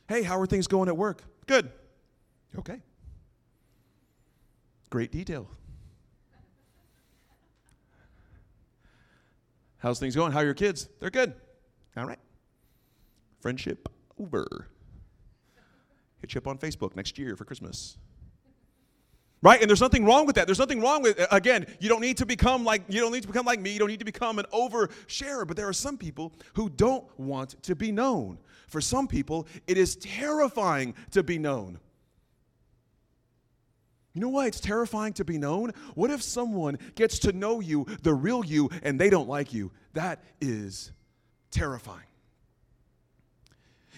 Hey, 0.09 0.23
how 0.23 0.41
are 0.41 0.47
things 0.47 0.67
going 0.67 0.89
at 0.89 0.97
work? 0.97 1.23
Good. 1.47 1.71
Okay. 2.59 2.81
Great 4.91 5.13
detail. 5.13 5.49
How's 9.79 9.99
things 9.99 10.15
going? 10.15 10.33
How 10.33 10.41
are 10.41 10.45
your 10.45 10.55
kids? 10.55 10.89
They're 11.01 11.11
good. 11.11 11.33
All 11.97 12.05
right. 12.05 12.19
Friendship 13.41 13.89
over. 14.19 14.69
Hit 16.21 16.35
you 16.35 16.39
up 16.39 16.47
on 16.47 16.59
Facebook 16.59 16.95
next 16.97 17.19
year 17.19 17.35
for 17.35 17.45
Christmas. 17.45 17.97
Right? 19.43 19.61
And 19.63 19.71
there's 19.71 19.81
nothing 19.81 20.05
wrong 20.05 20.27
with 20.27 20.37
that. 20.37 20.47
There's 20.47 20.59
nothing 20.59 20.83
wrong 20.83 21.03
with 21.03 21.19
again, 21.33 21.67
you 21.81 21.89
don't 21.89 22.03
need 22.03 22.19
to 22.19 22.27
become 22.27 22.63
like 22.63 22.83
you 22.89 23.01
don't 23.01 23.13
need 23.13 23.23
to 23.23 23.29
become 23.29 23.47
like 23.47 23.59
me. 23.59 23.73
You 23.73 23.79
don't 23.79 23.89
need 23.89 24.01
to 24.01 24.05
become 24.05 24.39
an 24.39 24.45
oversharer, 24.53 25.47
but 25.47 25.57
there 25.57 25.67
are 25.67 25.73
some 25.73 25.97
people 25.97 26.35
who 26.55 26.69
don't 26.69 27.05
want 27.19 27.63
to 27.63 27.75
be 27.75 27.91
known. 27.91 28.39
For 28.69 28.83
some 28.83 29.09
people, 29.09 29.47
it 29.67 29.79
is 29.79 29.97
terrifying 29.97 30.95
to 31.13 31.23
be 31.23 31.39
known. 31.39 31.79
You 34.13 34.21
know 34.21 34.29
why 34.29 34.47
it's 34.47 34.61
terrifying 34.61 35.13
to 35.15 35.25
be 35.25 35.39
known? 35.39 35.73
What 35.95 36.11
if 36.11 36.23
someone 36.23 36.79
gets 36.97 37.21
to 37.21 37.33
know 37.33 37.61
you, 37.61 37.87
the 38.03 38.13
real 38.13 38.45
you, 38.45 38.71
and 38.83 39.01
they 39.01 39.11
don't 39.11 39.29
like 39.29 39.53
you? 39.55 39.71
That 39.93 40.23
is 40.41 40.91
terrifying. 41.51 42.07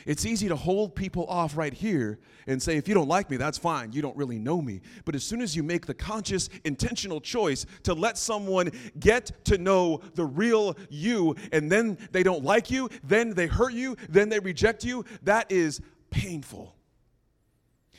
It's 0.05 0.27
easy 0.27 0.49
to 0.49 0.57
hold 0.57 0.95
people 0.95 1.27
off 1.27 1.57
right 1.57 1.73
here 1.73 2.19
and 2.47 2.61
say, 2.61 2.77
if 2.77 2.89
you 2.89 2.95
don't 2.95 3.09
like 3.09 3.31
me, 3.31 3.37
that's 3.37 3.57
fine. 3.57 3.93
You 3.93 4.03
don't 4.03 4.17
really 4.17 4.39
know 4.39 4.61
me. 4.61 4.81
But 5.05 5.15
as 5.15 5.23
soon 5.23 5.41
as 5.41 5.55
you 5.55 5.63
make 5.63 5.87
the 5.87 5.95
conscious, 5.95 6.49
intentional 6.65 7.21
choice 7.21 7.67
to 7.85 7.95
let 7.95 8.19
someone 8.19 8.73
get 8.99 9.45
to 9.45 9.59
know 9.59 10.01
the 10.15 10.25
real 10.25 10.77
you, 10.91 11.37
and 11.53 11.71
then 11.71 11.97
they 12.11 12.25
don't 12.25 12.45
like 12.45 12.71
you, 12.71 12.91
then 13.05 13.33
they 13.33 13.47
hurt 13.47 13.75
you, 13.75 13.97
then 14.09 14.29
they 14.29 14.41
reject 14.41 14.85
you, 14.85 15.05
that 15.23 15.51
is 15.53 15.81
painful. 16.11 16.75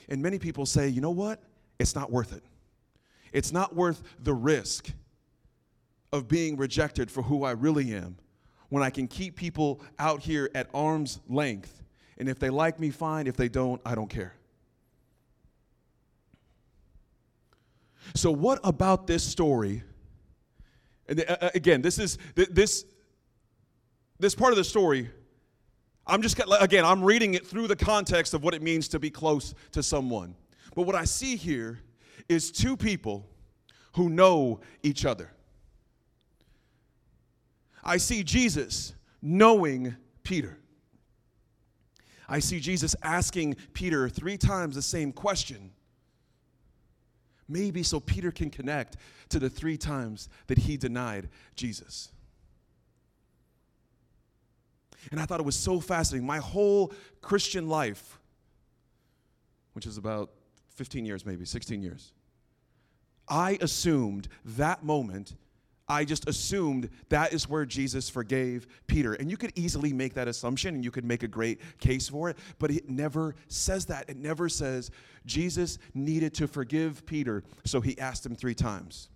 And 0.09 0.21
many 0.21 0.39
people 0.39 0.65
say, 0.65 0.89
you 0.89 0.99
know 0.99 1.11
what? 1.11 1.41
It's 1.79 1.95
not 1.95 2.11
worth 2.11 2.33
it. 2.33 2.43
It's 3.31 3.51
not 3.51 3.75
worth 3.75 4.03
the 4.19 4.33
risk 4.33 4.91
of 6.11 6.27
being 6.27 6.55
rejected 6.55 7.09
for 7.09 7.23
who 7.23 7.43
I 7.43 7.51
really 7.51 7.93
am 7.93 8.17
when 8.69 8.83
I 8.83 8.89
can 8.89 9.07
keep 9.07 9.35
people 9.35 9.81
out 9.99 10.21
here 10.21 10.49
at 10.53 10.69
arm's 10.73 11.19
length. 11.27 11.81
And 12.17 12.29
if 12.29 12.39
they 12.39 12.49
like 12.49 12.79
me, 12.79 12.91
fine. 12.91 13.27
If 13.27 13.35
they 13.35 13.49
don't, 13.49 13.81
I 13.85 13.95
don't 13.95 14.09
care. 14.09 14.35
So, 18.15 18.31
what 18.31 18.59
about 18.63 19.07
this 19.07 19.23
story? 19.23 19.83
And 21.07 21.21
uh, 21.21 21.37
uh, 21.41 21.49
again, 21.55 21.81
this 21.81 21.97
is 21.97 22.17
this 22.35 22.85
this 24.19 24.35
part 24.35 24.51
of 24.51 24.57
the 24.57 24.63
story. 24.63 25.09
I'm 26.05 26.21
just 26.21 26.39
again, 26.59 26.85
I'm 26.85 27.03
reading 27.03 27.33
it 27.33 27.47
through 27.47 27.67
the 27.67 27.75
context 27.75 28.33
of 28.33 28.43
what 28.43 28.53
it 28.53 28.61
means 28.61 28.87
to 28.89 28.99
be 28.99 29.09
close 29.09 29.53
to 29.71 29.81
someone. 29.81 30.35
But 30.75 30.83
what 30.83 30.95
I 30.95 31.05
see 31.05 31.35
here 31.35 31.79
is 32.27 32.51
two 32.51 32.75
people 32.75 33.27
who 33.95 34.09
know 34.09 34.61
each 34.81 35.05
other. 35.05 35.31
I 37.83 37.97
see 37.97 38.23
Jesus 38.23 38.93
knowing 39.21 39.95
Peter. 40.23 40.57
I 42.27 42.39
see 42.39 42.59
Jesus 42.59 42.95
asking 43.03 43.57
Peter 43.73 44.09
three 44.09 44.37
times 44.37 44.75
the 44.75 44.81
same 44.81 45.11
question. 45.11 45.71
Maybe 47.47 47.83
so 47.83 47.99
Peter 47.99 48.31
can 48.31 48.49
connect 48.49 48.97
to 49.29 49.39
the 49.39 49.49
three 49.49 49.77
times 49.77 50.29
that 50.47 50.57
he 50.57 50.77
denied 50.77 51.29
Jesus. 51.55 52.09
And 55.11 55.19
I 55.19 55.25
thought 55.25 55.41
it 55.41 55.45
was 55.45 55.57
so 55.57 55.81
fascinating. 55.81 56.25
My 56.25 56.37
whole 56.37 56.93
Christian 57.21 57.67
life, 57.67 58.19
which 59.73 59.85
is 59.85 59.97
about 59.97 60.31
15 60.75 61.05
years, 61.05 61.25
maybe 61.25 61.45
16 61.45 61.81
years. 61.81 62.13
I 63.27 63.57
assumed 63.61 64.27
that 64.43 64.83
moment, 64.83 65.35
I 65.87 66.05
just 66.05 66.27
assumed 66.27 66.89
that 67.09 67.33
is 67.33 67.47
where 67.47 67.65
Jesus 67.65 68.09
forgave 68.09 68.67
Peter. 68.87 69.13
And 69.13 69.29
you 69.29 69.37
could 69.37 69.51
easily 69.55 69.93
make 69.93 70.13
that 70.15 70.27
assumption 70.27 70.75
and 70.75 70.83
you 70.83 70.91
could 70.91 71.05
make 71.05 71.23
a 71.23 71.27
great 71.27 71.59
case 71.79 72.09
for 72.09 72.29
it, 72.29 72.37
but 72.59 72.71
it 72.71 72.89
never 72.89 73.35
says 73.47 73.85
that. 73.87 74.09
It 74.09 74.17
never 74.17 74.49
says 74.49 74.91
Jesus 75.25 75.77
needed 75.93 76.33
to 76.35 76.47
forgive 76.47 77.05
Peter, 77.05 77.43
so 77.65 77.81
he 77.81 77.97
asked 77.99 78.25
him 78.25 78.35
three 78.35 78.55
times. 78.55 79.09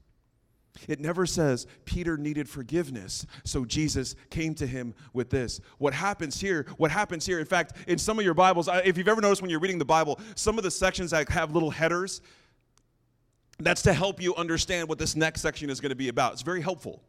It 0.88 1.00
never 1.00 1.26
says 1.26 1.68
Peter 1.86 2.18
needed 2.18 2.48
forgiveness, 2.50 3.26
so 3.44 3.66
Jesus 3.66 4.16
came 4.30 4.54
to 4.56 4.68
him 4.68 4.94
with 5.14 5.30
this. 5.30 5.60
What 5.78 5.94
happens 5.94 6.40
here, 6.40 6.66
what 6.78 6.92
happens 6.92 7.26
here, 7.26 7.40
in 7.40 7.46
fact, 7.46 7.74
in 7.88 7.98
some 7.98 8.20
of 8.20 8.26
your 8.26 8.34
Bibles, 8.34 8.70
if 8.86 8.98
you've 8.98 9.08
ever 9.08 9.22
noticed 9.22 9.42
when 9.42 9.52
you're 9.52 9.60
reading 9.60 9.80
the 9.80 9.86
Bible, 9.86 10.20
some 10.36 10.58
of 10.58 10.64
the 10.64 10.72
sections 10.72 11.12
that 11.12 11.30
have 11.30 11.52
little 11.54 11.72
headers, 11.72 12.22
that's 13.60 13.82
to 13.84 13.94
help 13.94 14.22
you 14.22 14.36
understand 14.36 14.88
what 14.88 15.00
this 15.00 15.16
next 15.16 15.42
section 15.42 15.70
is 15.70 15.80
going 15.80 15.90
to 15.90 15.96
be 15.96 16.10
about. 16.10 16.34
It's 16.34 16.44
very 16.44 16.62
helpful. 16.62 17.02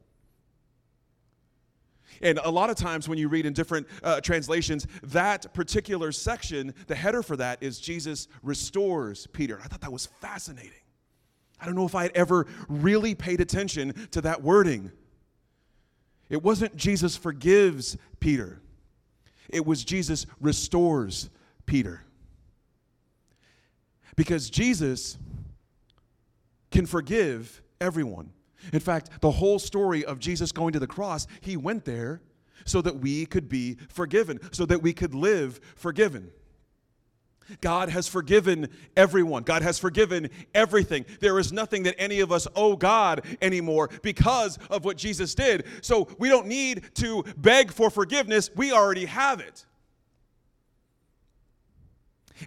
And 2.20 2.38
a 2.42 2.50
lot 2.50 2.70
of 2.70 2.76
times 2.76 3.08
when 3.08 3.18
you 3.18 3.28
read 3.28 3.46
in 3.46 3.52
different 3.52 3.86
uh, 4.02 4.20
translations, 4.20 4.86
that 5.04 5.52
particular 5.54 6.10
section, 6.10 6.74
the 6.86 6.94
header 6.94 7.22
for 7.22 7.36
that 7.36 7.62
is 7.62 7.78
Jesus 7.78 8.28
restores 8.42 9.26
Peter. 9.28 9.60
I 9.62 9.68
thought 9.68 9.82
that 9.82 9.92
was 9.92 10.06
fascinating. 10.06 10.72
I 11.60 11.66
don't 11.66 11.74
know 11.74 11.86
if 11.86 11.94
I 11.94 12.02
had 12.02 12.12
ever 12.14 12.46
really 12.68 13.14
paid 13.14 13.40
attention 13.40 13.94
to 14.12 14.20
that 14.22 14.42
wording. 14.42 14.92
It 16.28 16.42
wasn't 16.42 16.76
Jesus 16.76 17.16
forgives 17.16 17.96
Peter, 18.20 18.60
it 19.48 19.64
was 19.64 19.84
Jesus 19.84 20.26
restores 20.40 21.30
Peter. 21.66 22.02
Because 24.16 24.50
Jesus 24.50 25.16
can 26.72 26.86
forgive 26.86 27.62
everyone. 27.80 28.32
In 28.72 28.80
fact, 28.80 29.20
the 29.20 29.30
whole 29.30 29.60
story 29.60 30.04
of 30.04 30.18
Jesus 30.18 30.50
going 30.50 30.72
to 30.72 30.80
the 30.80 30.88
cross, 30.88 31.28
he 31.40 31.56
went 31.56 31.84
there 31.84 32.20
so 32.64 32.82
that 32.82 32.98
we 32.98 33.26
could 33.26 33.48
be 33.48 33.76
forgiven, 33.88 34.40
so 34.52 34.66
that 34.66 34.82
we 34.82 34.92
could 34.92 35.14
live 35.14 35.60
forgiven. 35.76 36.30
God 37.60 37.88
has 37.88 38.06
forgiven 38.08 38.68
everyone. 38.96 39.42
God 39.42 39.62
has 39.62 39.78
forgiven 39.78 40.30
everything. 40.54 41.04
There 41.20 41.38
is 41.38 41.52
nothing 41.52 41.84
that 41.84 41.94
any 41.98 42.20
of 42.20 42.32
us 42.32 42.46
owe 42.54 42.76
God 42.76 43.24
anymore 43.40 43.90
because 44.02 44.58
of 44.70 44.84
what 44.84 44.96
Jesus 44.96 45.34
did. 45.34 45.64
So 45.80 46.08
we 46.18 46.28
don't 46.28 46.46
need 46.46 46.90
to 46.96 47.24
beg 47.36 47.72
for 47.72 47.90
forgiveness, 47.90 48.50
we 48.54 48.72
already 48.72 49.06
have 49.06 49.40
it. 49.40 49.64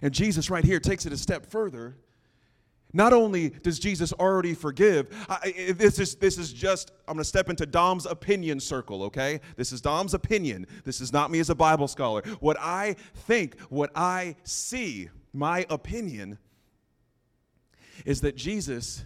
And 0.00 0.14
Jesus, 0.14 0.48
right 0.48 0.64
here, 0.64 0.80
takes 0.80 1.04
it 1.04 1.12
a 1.12 1.18
step 1.18 1.46
further. 1.46 1.96
Not 2.92 3.12
only 3.12 3.48
does 3.50 3.78
Jesus 3.78 4.12
already 4.12 4.54
forgive, 4.54 5.08
I, 5.28 5.72
this, 5.76 5.98
is, 5.98 6.14
this 6.16 6.36
is 6.36 6.52
just, 6.52 6.92
I'm 7.08 7.14
going 7.14 7.22
to 7.22 7.28
step 7.28 7.48
into 7.48 7.64
Dom's 7.64 8.04
opinion 8.04 8.60
circle, 8.60 9.04
okay? 9.04 9.40
This 9.56 9.72
is 9.72 9.80
Dom's 9.80 10.12
opinion. 10.12 10.66
This 10.84 11.00
is 11.00 11.12
not 11.12 11.30
me 11.30 11.40
as 11.40 11.48
a 11.48 11.54
Bible 11.54 11.88
scholar. 11.88 12.22
What 12.40 12.58
I 12.60 12.96
think, 13.14 13.58
what 13.70 13.90
I 13.94 14.36
see, 14.44 15.08
my 15.32 15.64
opinion, 15.70 16.38
is 18.04 18.20
that 18.20 18.36
Jesus, 18.36 19.04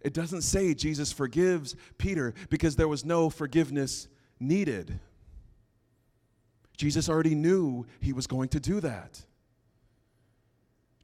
it 0.00 0.14
doesn't 0.14 0.42
say 0.42 0.72
Jesus 0.72 1.12
forgives 1.12 1.76
Peter 1.98 2.32
because 2.48 2.76
there 2.76 2.88
was 2.88 3.04
no 3.04 3.28
forgiveness 3.28 4.08
needed. 4.40 4.98
Jesus 6.78 7.10
already 7.10 7.34
knew 7.34 7.86
he 8.00 8.14
was 8.14 8.26
going 8.26 8.48
to 8.50 8.60
do 8.60 8.80
that. 8.80 9.22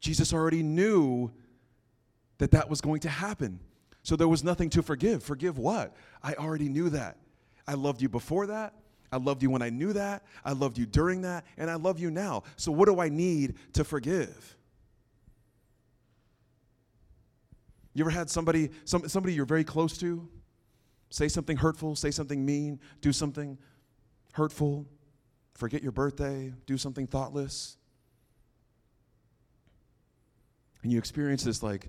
Jesus 0.01 0.33
already 0.33 0.63
knew 0.63 1.31
that 2.39 2.53
that 2.53 2.71
was 2.71 2.81
going 2.81 3.01
to 3.01 3.09
happen. 3.09 3.61
So 4.03 4.17
there 4.17 4.29
was 4.29 4.43
nothing 4.43 4.71
to 4.71 4.83
forgive. 4.83 5.23
Forgive 5.23 5.59
what? 5.59 5.95
I 6.23 6.35
already 6.35 6.69
knew 6.69 6.89
that. 6.91 7.19
I 7.67 7.75
loved 7.75 8.01
you 8.01 8.09
before 8.09 8.47
that. 8.47 8.75
I 9.11 9.17
loved 9.17 9.43
you 9.43 9.51
when 9.51 9.63
I 9.63 9.71
knew 9.71 9.93
that. 9.95 10.25
I 10.45 10.53
loved 10.53 10.79
you 10.79 10.87
during 10.87 11.23
that. 11.23 11.45
And 11.57 11.71
I 11.71 11.75
love 11.75 11.99
you 11.99 12.11
now. 12.11 12.45
So 12.57 12.73
what 12.73 12.87
do 12.87 13.01
I 13.01 13.09
need 13.09 13.55
to 13.75 13.85
forgive? 13.85 14.57
You 17.95 18.05
ever 18.05 18.11
had 18.11 18.31
somebody, 18.31 18.71
some, 18.85 19.09
somebody 19.09 19.35
you're 19.35 19.45
very 19.45 19.65
close 19.65 19.99
to, 19.99 20.29
say 21.11 21.27
something 21.27 21.57
hurtful, 21.57 21.97
say 21.97 22.11
something 22.11 22.45
mean, 22.45 22.79
do 23.01 23.13
something 23.13 23.59
hurtful, 24.33 24.87
forget 25.55 25.83
your 25.83 25.93
birthday, 25.93 26.53
do 26.67 26.79
something 26.79 27.07
thoughtless? 27.07 27.77
And 30.83 30.93
you 30.93 30.99
experience 30.99 31.43
this 31.43 31.63
like, 31.63 31.89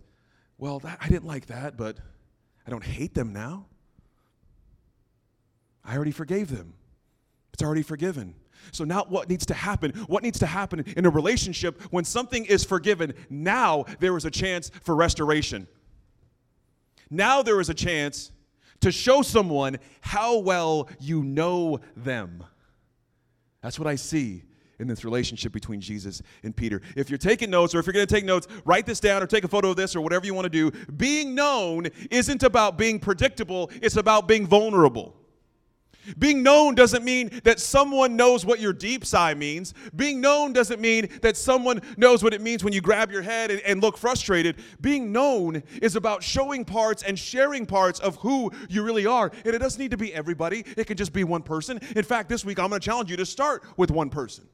well, 0.59 0.79
that, 0.79 0.99
I 1.01 1.07
didn't 1.07 1.25
like 1.25 1.47
that, 1.47 1.77
but 1.77 1.97
I 2.67 2.69
don't 2.69 2.83
hate 2.83 3.13
them 3.13 3.33
now. 3.33 3.65
I 5.83 5.95
already 5.95 6.11
forgave 6.11 6.55
them. 6.55 6.73
It's 7.53 7.63
already 7.63 7.81
forgiven. 7.81 8.35
So 8.71 8.83
now 8.83 9.05
what 9.07 9.29
needs 9.29 9.45
to 9.47 9.53
happen? 9.53 9.91
What 10.07 10.21
needs 10.21 10.37
to 10.39 10.45
happen 10.45 10.83
in 10.97 11.05
a 11.05 11.09
relationship 11.09 11.81
when 11.91 12.03
something 12.03 12.45
is 12.45 12.63
forgiven? 12.63 13.13
Now 13.29 13.85
there 13.99 14.15
is 14.17 14.25
a 14.25 14.31
chance 14.31 14.69
for 14.83 14.95
restoration. 14.95 15.67
Now 17.09 17.41
there 17.41 17.59
is 17.59 17.69
a 17.69 17.73
chance 17.73 18.31
to 18.81 18.91
show 18.91 19.21
someone 19.21 19.77
how 20.01 20.39
well 20.39 20.89
you 20.99 21.23
know 21.23 21.79
them. 21.95 22.43
That's 23.61 23.79
what 23.79 23.87
I 23.87 23.95
see 23.95 24.43
in 24.79 24.87
this 24.87 25.03
relationship 25.03 25.51
between 25.51 25.81
Jesus 25.81 26.21
and 26.43 26.55
Peter. 26.55 26.81
If 26.95 27.09
you're 27.09 27.17
taking 27.17 27.49
notes 27.49 27.75
or 27.75 27.79
if 27.79 27.85
you're 27.85 27.93
going 27.93 28.07
to 28.07 28.13
take 28.13 28.25
notes, 28.25 28.47
write 28.65 28.85
this 28.85 28.99
down 28.99 29.21
or 29.21 29.27
take 29.27 29.43
a 29.43 29.47
photo 29.47 29.69
of 29.69 29.75
this 29.75 29.95
or 29.95 30.01
whatever 30.01 30.25
you 30.25 30.33
want 30.33 30.45
to 30.45 30.49
do. 30.49 30.71
Being 30.91 31.35
known 31.35 31.87
isn't 32.09 32.43
about 32.43 32.77
being 32.77 32.99
predictable, 32.99 33.69
it's 33.81 33.97
about 33.97 34.27
being 34.27 34.47
vulnerable. 34.47 35.15
Being 36.17 36.41
known 36.41 36.75
doesn't 36.75 37.03
mean 37.03 37.41
that 37.43 37.59
someone 37.59 38.15
knows 38.15 38.45
what 38.45 38.59
your 38.59 38.73
deep 38.73 39.05
sigh 39.05 39.33
means. 39.33 39.73
Being 39.95 40.21
known 40.21 40.53
doesn't 40.53 40.79
mean 40.79 41.09
that 41.21 41.37
someone 41.37 41.81
knows 41.97 42.23
what 42.23 42.33
it 42.33 42.41
means 42.41 42.63
when 42.63 42.73
you 42.73 42.81
grab 42.81 43.11
your 43.11 43.21
head 43.21 43.51
and, 43.51 43.61
and, 43.61 43.79
look 43.79 43.97
frustrated. 43.97 44.57
Being 44.81 45.11
known 45.11 45.63
is 45.81 45.95
about 45.95 46.23
showing 46.23 46.65
parts 46.65 47.03
and 47.03 47.17
sharing 47.17 47.65
parts 47.65 47.99
of 47.99 48.15
who 48.17 48.51
you 48.69 48.83
really 48.83 49.05
are. 49.05 49.31
And 49.45 49.53
it 49.53 49.59
doesn't 49.59 49.79
need 49.79 49.91
to 49.91 49.97
be 49.97 50.13
everybody, 50.13 50.65
it 50.77 50.85
can 50.85 50.97
just 50.97 51.13
be 51.13 51.23
one 51.23 51.43
person. 51.43 51.79
In 51.95 52.03
fact, 52.03 52.29
this 52.29 52.43
week 52.43 52.59
I'm 52.59 52.69
going 52.69 52.81
to 52.81 52.85
challenge 52.85 53.11
you 53.11 53.17
to 53.17 53.25
start 53.25 53.63
with 53.77 53.91
one 53.91 54.09
person. 54.09 54.47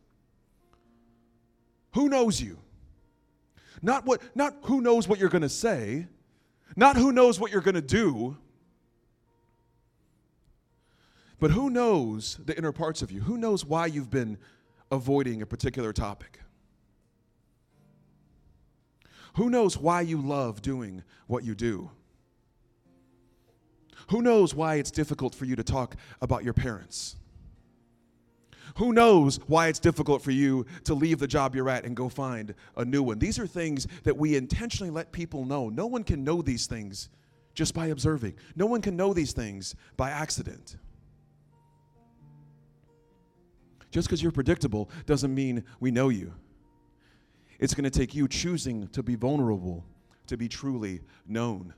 Who 1.96 2.08
knows 2.08 2.40
you? 2.40 2.60
Not 3.82 4.06
what 4.06 4.22
not 4.36 4.56
who 4.64 4.82
knows 4.82 5.08
what 5.08 5.20
you're 5.20 5.30
going 5.30 5.42
to 5.42 5.50
say, 5.50 6.08
not 6.76 6.96
who 6.96 7.12
knows 7.12 7.40
what 7.40 7.52
you're 7.52 7.62
going 7.62 7.76
to 7.76 7.82
do 7.82 8.38
but 11.40 11.52
who 11.52 11.70
knows 11.70 12.40
the 12.44 12.58
inner 12.58 12.72
parts 12.72 13.02
of 13.02 13.12
you? 13.12 13.22
Who 13.22 13.38
knows 13.38 13.66
why 13.66 13.88
you've 13.88 14.10
been 14.10 14.38
avoiding 14.92 15.42
a 15.42 15.46
particular 15.46 15.92
topic? 15.92 16.40
Who 19.36 19.50
knows 19.50 19.78
why 19.78 20.02
you 20.02 20.22
love 20.22 20.62
doing 20.62 21.04
what 21.28 21.44
you 21.44 21.56
do? 21.56 21.92
Who 24.10 24.22
knows 24.22 24.54
why 24.54 24.76
it's 24.76 24.92
difficult 24.92 25.36
for 25.36 25.46
you 25.46 25.56
to 25.56 25.64
talk 25.64 25.96
about 26.22 26.44
your 26.44 26.54
parents? 26.54 27.18
Who 28.76 28.92
knows 28.92 29.40
why 29.48 29.68
it's 29.68 29.80
difficult 29.80 30.22
for 30.22 30.32
you 30.32 30.66
to 30.84 30.94
leave 30.94 31.20
the 31.20 31.28
job 31.28 31.56
you're 31.56 31.70
at 31.70 31.86
and 31.86 31.96
go 31.96 32.10
find 32.10 32.54
a 32.76 32.84
new 32.84 33.04
one? 33.04 33.20
These 33.20 33.40
are 33.40 33.48
things 33.48 33.88
that 34.04 34.18
we 34.18 34.36
intentionally 34.36 34.92
let 34.92 35.12
people 35.14 35.46
know. 35.46 35.70
No 35.70 35.88
one 35.88 36.04
can 36.04 36.24
know 36.24 36.42
these 36.42 36.68
things 36.68 37.10
just 37.54 37.74
by 37.74 37.88
observing, 37.88 38.34
no 38.58 38.66
one 38.66 38.82
can 38.82 38.98
know 38.98 39.14
these 39.14 39.32
things 39.32 39.76
by 39.96 40.12
accident. 40.12 40.76
Just 43.92 44.10
because 44.10 44.22
you're 44.22 44.34
predictable 44.34 44.90
doesn't 45.06 45.34
mean 45.34 45.64
we 45.80 45.90
know 45.90 46.10
you. 46.10 46.34
It's 47.60 47.74
going 47.74 47.86
to 47.86 47.90
take 47.90 48.14
you 48.14 48.28
choosing 48.28 48.90
to 48.90 49.02
be 49.02 49.16
vulnerable, 49.16 49.86
to 50.28 50.36
be 50.36 50.50
truly 50.50 51.00
known. 51.26 51.74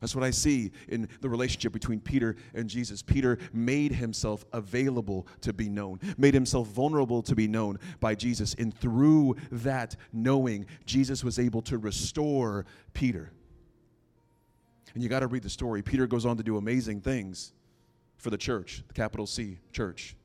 That's 0.00 0.14
what 0.14 0.24
I 0.24 0.30
see 0.30 0.70
in 0.88 1.08
the 1.20 1.28
relationship 1.28 1.72
between 1.72 2.00
Peter 2.00 2.36
and 2.54 2.68
Jesus. 2.68 3.02
Peter 3.02 3.38
made 3.52 3.92
himself 3.92 4.44
available 4.52 5.26
to 5.40 5.52
be 5.52 5.68
known, 5.68 5.98
made 6.16 6.34
himself 6.34 6.68
vulnerable 6.68 7.22
to 7.22 7.34
be 7.34 7.48
known 7.48 7.78
by 7.98 8.14
Jesus. 8.14 8.54
And 8.54 8.72
through 8.72 9.36
that 9.50 9.96
knowing, 10.12 10.66
Jesus 10.86 11.24
was 11.24 11.38
able 11.38 11.62
to 11.62 11.78
restore 11.78 12.64
Peter. 12.94 13.32
And 14.94 15.02
you 15.02 15.08
got 15.08 15.20
to 15.20 15.26
read 15.26 15.42
the 15.42 15.50
story. 15.50 15.82
Peter 15.82 16.06
goes 16.06 16.24
on 16.24 16.36
to 16.36 16.42
do 16.42 16.56
amazing 16.56 17.00
things 17.00 17.52
for 18.16 18.30
the 18.30 18.38
church, 18.38 18.84
the 18.86 18.94
capital 18.94 19.26
C 19.26 19.58
church. 19.72 20.16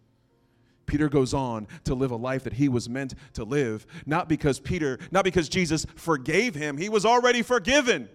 Peter 0.85 1.09
goes 1.09 1.33
on 1.33 1.67
to 1.85 1.95
live 1.95 2.11
a 2.11 2.15
life 2.15 2.43
that 2.43 2.53
he 2.53 2.69
was 2.69 2.89
meant 2.89 3.15
to 3.33 3.43
live, 3.43 3.85
not 4.05 4.27
because 4.27 4.59
Peter, 4.59 4.99
not 5.11 5.23
because 5.23 5.49
Jesus 5.49 5.85
forgave 5.95 6.55
him, 6.55 6.77
he 6.77 6.89
was 6.89 7.05
already 7.05 7.41
forgiven, 7.41 8.09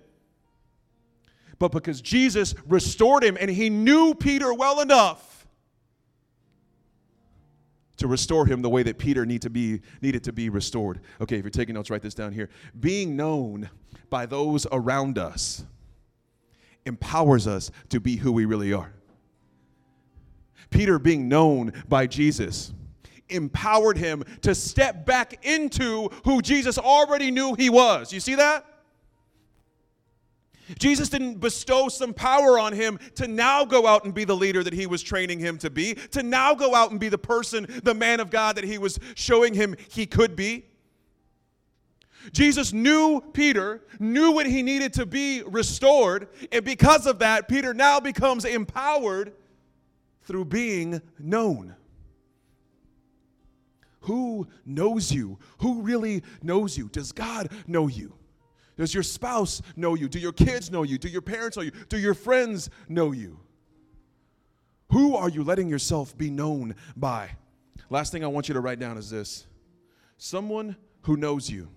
but 1.58 1.72
because 1.72 2.00
Jesus 2.00 2.54
restored 2.66 3.24
him 3.24 3.36
and 3.40 3.50
he 3.50 3.70
knew 3.70 4.14
Peter 4.14 4.52
well 4.54 4.80
enough 4.80 5.46
to 7.96 8.06
restore 8.06 8.46
him 8.46 8.62
the 8.62 8.70
way 8.70 8.82
that 8.84 8.96
Peter 8.96 9.26
need 9.26 9.42
to 9.42 9.50
be, 9.50 9.80
needed 10.00 10.24
to 10.24 10.32
be 10.32 10.48
restored. 10.48 11.00
Okay, 11.20 11.36
if 11.36 11.44
you're 11.44 11.50
taking 11.50 11.74
notes, 11.74 11.90
write 11.90 12.02
this 12.02 12.14
down 12.14 12.32
here. 12.32 12.48
Being 12.78 13.16
known 13.16 13.68
by 14.08 14.24
those 14.26 14.66
around 14.70 15.18
us 15.18 15.64
empowers 16.86 17.46
us 17.46 17.70
to 17.90 18.00
be 18.00 18.16
who 18.16 18.32
we 18.32 18.44
really 18.44 18.72
are. 18.72 18.92
Peter, 20.70 20.98
being 20.98 21.28
known 21.28 21.72
by 21.88 22.06
Jesus, 22.06 22.72
empowered 23.28 23.98
him 23.98 24.22
to 24.42 24.54
step 24.54 25.04
back 25.04 25.44
into 25.44 26.08
who 26.24 26.40
Jesus 26.40 26.78
already 26.78 27.30
knew 27.30 27.54
he 27.54 27.68
was. 27.68 28.12
You 28.12 28.20
see 28.20 28.36
that? 28.36 28.64
Jesus 30.78 31.08
didn't 31.08 31.40
bestow 31.40 31.88
some 31.88 32.12
power 32.12 32.58
on 32.58 32.72
him 32.72 32.98
to 33.14 33.26
now 33.26 33.64
go 33.64 33.86
out 33.86 34.04
and 34.04 34.12
be 34.12 34.24
the 34.24 34.36
leader 34.36 34.62
that 34.62 34.72
he 34.72 34.86
was 34.86 35.02
training 35.02 35.38
him 35.38 35.56
to 35.58 35.70
be, 35.70 35.94
to 35.94 36.22
now 36.22 36.54
go 36.54 36.74
out 36.74 36.90
and 36.90 37.00
be 37.00 37.08
the 37.08 37.18
person, 37.18 37.66
the 37.84 37.94
man 37.94 38.20
of 38.20 38.30
God 38.30 38.56
that 38.56 38.64
he 38.64 38.78
was 38.78 38.98
showing 39.14 39.54
him 39.54 39.74
he 39.90 40.04
could 40.06 40.36
be. 40.36 40.64
Jesus 42.32 42.72
knew 42.72 43.22
Peter, 43.32 43.82
knew 43.98 44.32
what 44.32 44.46
he 44.46 44.62
needed 44.62 44.92
to 44.94 45.06
be 45.06 45.42
restored, 45.46 46.28
and 46.52 46.64
because 46.64 47.06
of 47.06 47.20
that, 47.20 47.48
Peter 47.48 47.72
now 47.72 48.00
becomes 48.00 48.44
empowered 48.44 49.32
through 50.22 50.44
being 50.44 51.00
known. 51.18 51.74
Who 54.00 54.48
knows 54.66 55.12
you? 55.12 55.38
Who 55.58 55.82
really 55.82 56.22
knows 56.42 56.76
you? 56.76 56.88
Does 56.88 57.12
God 57.12 57.50
know 57.66 57.86
you? 57.86 58.17
Does 58.78 58.94
your 58.94 59.02
spouse 59.02 59.60
know 59.76 59.94
you? 59.96 60.08
Do 60.08 60.20
your 60.20 60.32
kids 60.32 60.70
know 60.70 60.84
you? 60.84 60.98
Do 60.98 61.08
your 61.08 61.20
parents 61.20 61.56
know 61.56 61.64
you? 61.64 61.72
Do 61.88 61.98
your 61.98 62.14
friends 62.14 62.70
know 62.88 63.10
you? 63.10 63.40
Who 64.92 65.16
are 65.16 65.28
you 65.28 65.42
letting 65.42 65.68
yourself 65.68 66.16
be 66.16 66.30
known 66.30 66.76
by? 66.96 67.30
Last 67.90 68.12
thing 68.12 68.22
I 68.24 68.28
want 68.28 68.48
you 68.48 68.54
to 68.54 68.60
write 68.60 68.78
down 68.78 68.96
is 68.96 69.10
this 69.10 69.46
someone 70.16 70.76
who 71.02 71.16
knows 71.16 71.50
you 71.50 71.68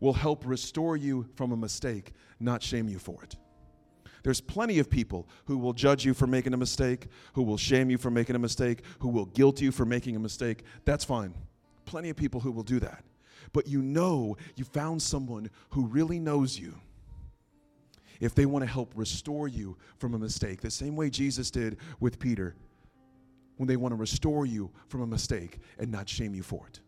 will 0.00 0.12
help 0.12 0.46
restore 0.46 0.96
you 0.96 1.26
from 1.34 1.50
a 1.50 1.56
mistake, 1.56 2.12
not 2.38 2.62
shame 2.62 2.88
you 2.88 3.00
for 3.00 3.20
it. 3.24 3.34
There's 4.22 4.40
plenty 4.40 4.78
of 4.78 4.88
people 4.88 5.28
who 5.46 5.58
will 5.58 5.72
judge 5.72 6.04
you 6.04 6.14
for 6.14 6.28
making 6.28 6.54
a 6.54 6.56
mistake, 6.56 7.08
who 7.32 7.42
will 7.42 7.56
shame 7.56 7.90
you 7.90 7.98
for 7.98 8.10
making 8.10 8.36
a 8.36 8.38
mistake, 8.38 8.82
who 9.00 9.08
will 9.08 9.26
guilt 9.26 9.60
you 9.60 9.72
for 9.72 9.84
making 9.84 10.14
a 10.14 10.20
mistake. 10.20 10.62
That's 10.84 11.04
fine. 11.04 11.34
Plenty 11.86 12.10
of 12.10 12.16
people 12.16 12.40
who 12.40 12.52
will 12.52 12.62
do 12.62 12.78
that. 12.80 13.02
But 13.52 13.66
you 13.66 13.82
know 13.82 14.36
you 14.56 14.64
found 14.64 15.02
someone 15.02 15.50
who 15.70 15.86
really 15.86 16.18
knows 16.18 16.58
you 16.58 16.74
if 18.20 18.34
they 18.34 18.46
want 18.46 18.64
to 18.64 18.70
help 18.70 18.92
restore 18.96 19.48
you 19.48 19.76
from 19.98 20.14
a 20.14 20.18
mistake, 20.18 20.60
the 20.60 20.70
same 20.70 20.96
way 20.96 21.10
Jesus 21.10 21.50
did 21.50 21.78
with 22.00 22.18
Peter 22.18 22.54
when 23.56 23.68
they 23.68 23.76
want 23.76 23.92
to 23.92 23.96
restore 23.96 24.46
you 24.46 24.70
from 24.88 25.02
a 25.02 25.06
mistake 25.06 25.58
and 25.78 25.90
not 25.90 26.08
shame 26.08 26.34
you 26.34 26.42
for 26.42 26.66
it. 26.66 26.80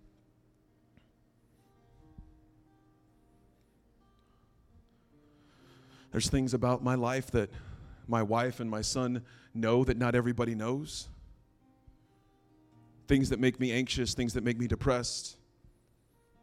There's 6.11 6.29
things 6.29 6.55
about 6.55 6.83
my 6.83 6.97
life 6.97 7.31
that 7.31 7.51
my 8.09 8.23
wife 8.23 8.59
and 8.59 8.69
my 8.69 8.81
son 8.81 9.23
know 9.55 9.85
that 9.85 9.97
not 9.97 10.17
everybody 10.17 10.57
knows. 10.57 11.09
Things 13.07 13.29
that 13.31 13.39
make 13.39 13.61
me 13.61 13.73
anxious, 13.73 14.15
things 14.15 14.35
that 14.35 14.43
make 14.43 14.59
me 14.59 14.67
depressed, 14.67 15.37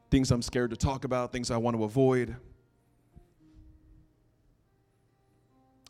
things 0.09 0.31
I'm 0.31 0.41
scared 0.41 0.71
to 0.71 0.77
talk 0.77 1.03
about, 1.03 1.31
things 1.31 1.51
I 1.51 1.57
want 1.57 1.75
to 1.77 1.83
avoid. 1.83 2.35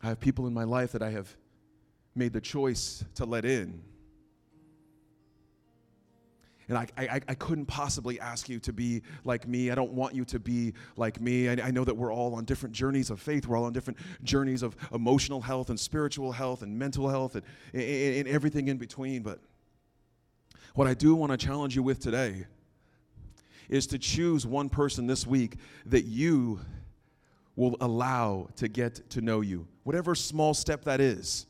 I 0.02 0.08
have 0.08 0.20
people 0.20 0.46
in 0.46 0.54
my 0.54 0.64
life 0.64 0.92
that 0.92 1.02
I 1.02 1.10
have 1.10 1.34
made 2.14 2.32
the 2.32 2.40
choice 2.40 3.04
to 3.16 3.24
let 3.24 3.44
in. 3.44 3.82
And 6.68 6.76
I, 6.76 6.86
I, 6.98 7.20
I 7.26 7.34
couldn't 7.34 7.64
possibly 7.64 8.20
ask 8.20 8.48
you 8.48 8.58
to 8.60 8.74
be 8.74 9.02
like 9.24 9.48
me. 9.48 9.70
I 9.70 9.74
don't 9.74 9.92
want 9.92 10.14
you 10.14 10.26
to 10.26 10.38
be 10.38 10.74
like 10.96 11.18
me. 11.18 11.48
I, 11.48 11.52
I 11.68 11.70
know 11.70 11.82
that 11.82 11.96
we're 11.96 12.12
all 12.12 12.34
on 12.34 12.44
different 12.44 12.74
journeys 12.74 13.08
of 13.08 13.20
faith. 13.20 13.46
We're 13.46 13.56
all 13.56 13.64
on 13.64 13.72
different 13.72 13.98
journeys 14.22 14.62
of 14.62 14.76
emotional 14.92 15.40
health 15.40 15.70
and 15.70 15.80
spiritual 15.80 16.30
health 16.30 16.60
and 16.60 16.78
mental 16.78 17.08
health 17.08 17.36
and, 17.36 17.44
and, 17.72 17.82
and 18.16 18.28
everything 18.28 18.68
in 18.68 18.76
between. 18.76 19.22
But 19.22 19.40
what 20.74 20.86
I 20.86 20.92
do 20.92 21.14
want 21.14 21.32
to 21.32 21.38
challenge 21.38 21.74
you 21.74 21.82
with 21.82 22.00
today 22.00 22.44
is 23.68 23.86
to 23.88 23.98
choose 23.98 24.46
one 24.46 24.68
person 24.68 25.06
this 25.06 25.26
week 25.26 25.56
that 25.86 26.04
you 26.04 26.60
will 27.56 27.76
allow 27.80 28.48
to 28.56 28.68
get 28.68 29.10
to 29.10 29.20
know 29.20 29.40
you, 29.40 29.66
whatever 29.82 30.14
small 30.14 30.54
step 30.54 30.84
that 30.84 31.00
is. 31.00 31.46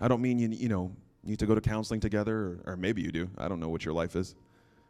I 0.00 0.08
don't 0.08 0.20
mean 0.20 0.38
you, 0.38 0.48
you 0.48 0.68
know, 0.68 0.94
need 1.22 1.38
to 1.38 1.46
go 1.46 1.54
to 1.54 1.60
counseling 1.60 2.00
together, 2.00 2.36
or, 2.36 2.72
or 2.72 2.76
maybe 2.76 3.00
you 3.00 3.12
do. 3.12 3.30
I 3.38 3.48
don't 3.48 3.60
know 3.60 3.68
what 3.68 3.84
your 3.84 3.94
life 3.94 4.16
is. 4.16 4.34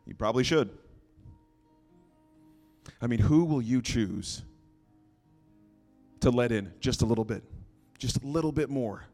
You 0.06 0.14
probably 0.14 0.44
should. 0.44 0.70
I 3.00 3.06
mean, 3.06 3.18
who 3.18 3.44
will 3.44 3.62
you 3.62 3.80
choose 3.82 4.42
to 6.20 6.30
let 6.30 6.52
in 6.52 6.72
just 6.80 7.02
a 7.02 7.06
little 7.06 7.24
bit? 7.24 7.44
Just 7.98 8.22
a 8.22 8.26
little 8.26 8.52
bit 8.52 8.70
more. 8.70 9.04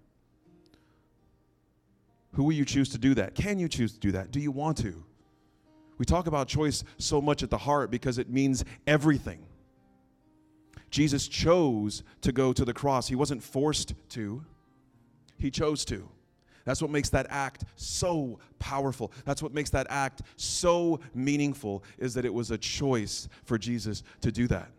Who 2.34 2.44
will 2.44 2.52
you 2.52 2.64
choose 2.64 2.88
to 2.90 2.98
do 2.98 3.14
that? 3.14 3.34
Can 3.34 3.58
you 3.58 3.68
choose 3.68 3.92
to 3.92 3.98
do 3.98 4.12
that? 4.12 4.30
Do 4.30 4.40
you 4.40 4.52
want 4.52 4.78
to? 4.78 5.04
We 6.00 6.06
talk 6.06 6.26
about 6.26 6.48
choice 6.48 6.82
so 6.96 7.20
much 7.20 7.42
at 7.42 7.50
the 7.50 7.58
heart 7.58 7.90
because 7.90 8.16
it 8.16 8.30
means 8.30 8.64
everything. 8.86 9.40
Jesus 10.90 11.28
chose 11.28 12.02
to 12.22 12.32
go 12.32 12.54
to 12.54 12.64
the 12.64 12.72
cross. 12.72 13.06
He 13.06 13.14
wasn't 13.14 13.42
forced 13.42 13.92
to, 14.08 14.42
he 15.36 15.50
chose 15.50 15.84
to. 15.84 16.08
That's 16.64 16.80
what 16.80 16.90
makes 16.90 17.10
that 17.10 17.26
act 17.28 17.66
so 17.76 18.38
powerful. 18.58 19.12
That's 19.26 19.42
what 19.42 19.52
makes 19.52 19.68
that 19.70 19.88
act 19.90 20.22
so 20.36 21.00
meaningful 21.12 21.84
is 21.98 22.14
that 22.14 22.24
it 22.24 22.32
was 22.32 22.50
a 22.50 22.56
choice 22.56 23.28
for 23.44 23.58
Jesus 23.58 24.02
to 24.22 24.32
do 24.32 24.46
that. 24.48 24.70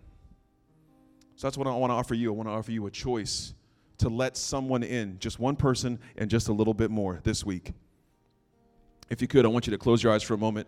So 1.35 1.45
that's 1.45 1.57
what 1.57 1.67
I 1.67 1.75
want 1.75 1.91
to 1.91 1.95
offer 1.95 2.15
you. 2.15 2.33
I 2.33 2.35
want 2.35 2.49
to 2.49 2.53
offer 2.53 2.71
you 2.71 2.87
a 2.87 2.91
choice 2.91 3.53
to 3.99 4.09
let 4.09 4.37
someone 4.37 4.81
in, 4.81 5.19
just 5.19 5.39
one 5.39 5.55
person 5.55 5.99
and 6.17 6.31
just 6.31 6.47
a 6.47 6.53
little 6.53 6.73
bit 6.73 6.89
more 6.89 7.19
this 7.23 7.45
week. 7.45 7.73
If 9.11 9.21
you 9.21 9.27
could, 9.27 9.45
I 9.45 9.49
want 9.49 9.67
you 9.67 9.71
to 9.71 9.77
close 9.77 10.01
your 10.01 10.11
eyes 10.11 10.23
for 10.23 10.33
a 10.33 10.39
moment. 10.39 10.67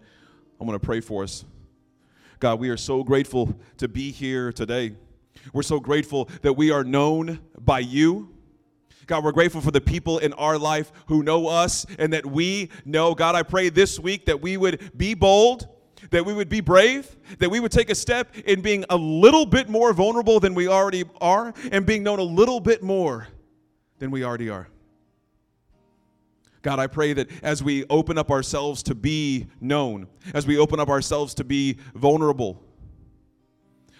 I'm 0.59 0.67
going 0.67 0.79
to 0.79 0.85
pray 0.85 1.01
for 1.01 1.23
us. 1.23 1.45
God, 2.39 2.59
we 2.59 2.69
are 2.69 2.77
so 2.77 3.03
grateful 3.03 3.55
to 3.77 3.87
be 3.87 4.11
here 4.11 4.51
today. 4.51 4.95
We're 5.53 5.63
so 5.63 5.79
grateful 5.79 6.29
that 6.41 6.53
we 6.53 6.71
are 6.71 6.83
known 6.83 7.39
by 7.57 7.79
you. 7.79 8.29
God, 9.07 9.23
we're 9.23 9.31
grateful 9.31 9.61
for 9.61 9.71
the 9.71 9.81
people 9.81 10.19
in 10.19 10.33
our 10.33 10.57
life 10.57 10.91
who 11.07 11.23
know 11.23 11.47
us 11.47 11.85
and 11.99 12.13
that 12.13 12.25
we 12.25 12.69
know. 12.85 13.13
God, 13.13 13.35
I 13.35 13.43
pray 13.43 13.69
this 13.69 13.99
week 13.99 14.25
that 14.27 14.41
we 14.41 14.55
would 14.57 14.97
be 14.97 15.13
bold, 15.13 15.67
that 16.11 16.25
we 16.25 16.33
would 16.33 16.49
be 16.49 16.61
brave, 16.61 17.15
that 17.39 17.49
we 17.49 17.59
would 17.59 17.71
take 17.71 17.89
a 17.89 17.95
step 17.95 18.35
in 18.45 18.61
being 18.61 18.85
a 18.89 18.95
little 18.97 19.45
bit 19.45 19.67
more 19.67 19.91
vulnerable 19.93 20.39
than 20.39 20.53
we 20.53 20.67
already 20.67 21.03
are 21.19 21.53
and 21.71 21.85
being 21.85 22.03
known 22.03 22.19
a 22.19 22.23
little 22.23 22.59
bit 22.59 22.81
more 22.81 23.27
than 23.99 24.11
we 24.11 24.23
already 24.23 24.49
are. 24.49 24.67
God, 26.63 26.80
I 26.80 26.88
pray 26.88 27.13
that 27.13 27.30
as 27.43 27.62
we 27.62 27.86
open 27.89 28.17
up 28.17 28.32
ourselves 28.32 28.82
to 28.84 28.95
be 28.95 29.45
known, 29.62 30.08
as 30.34 30.47
we 30.47 30.58
open 30.58 30.80
up 30.80 30.89
ourselves 30.89 31.36
to 31.36 31.43
be 31.43 31.78
vulnerable, 31.93 32.63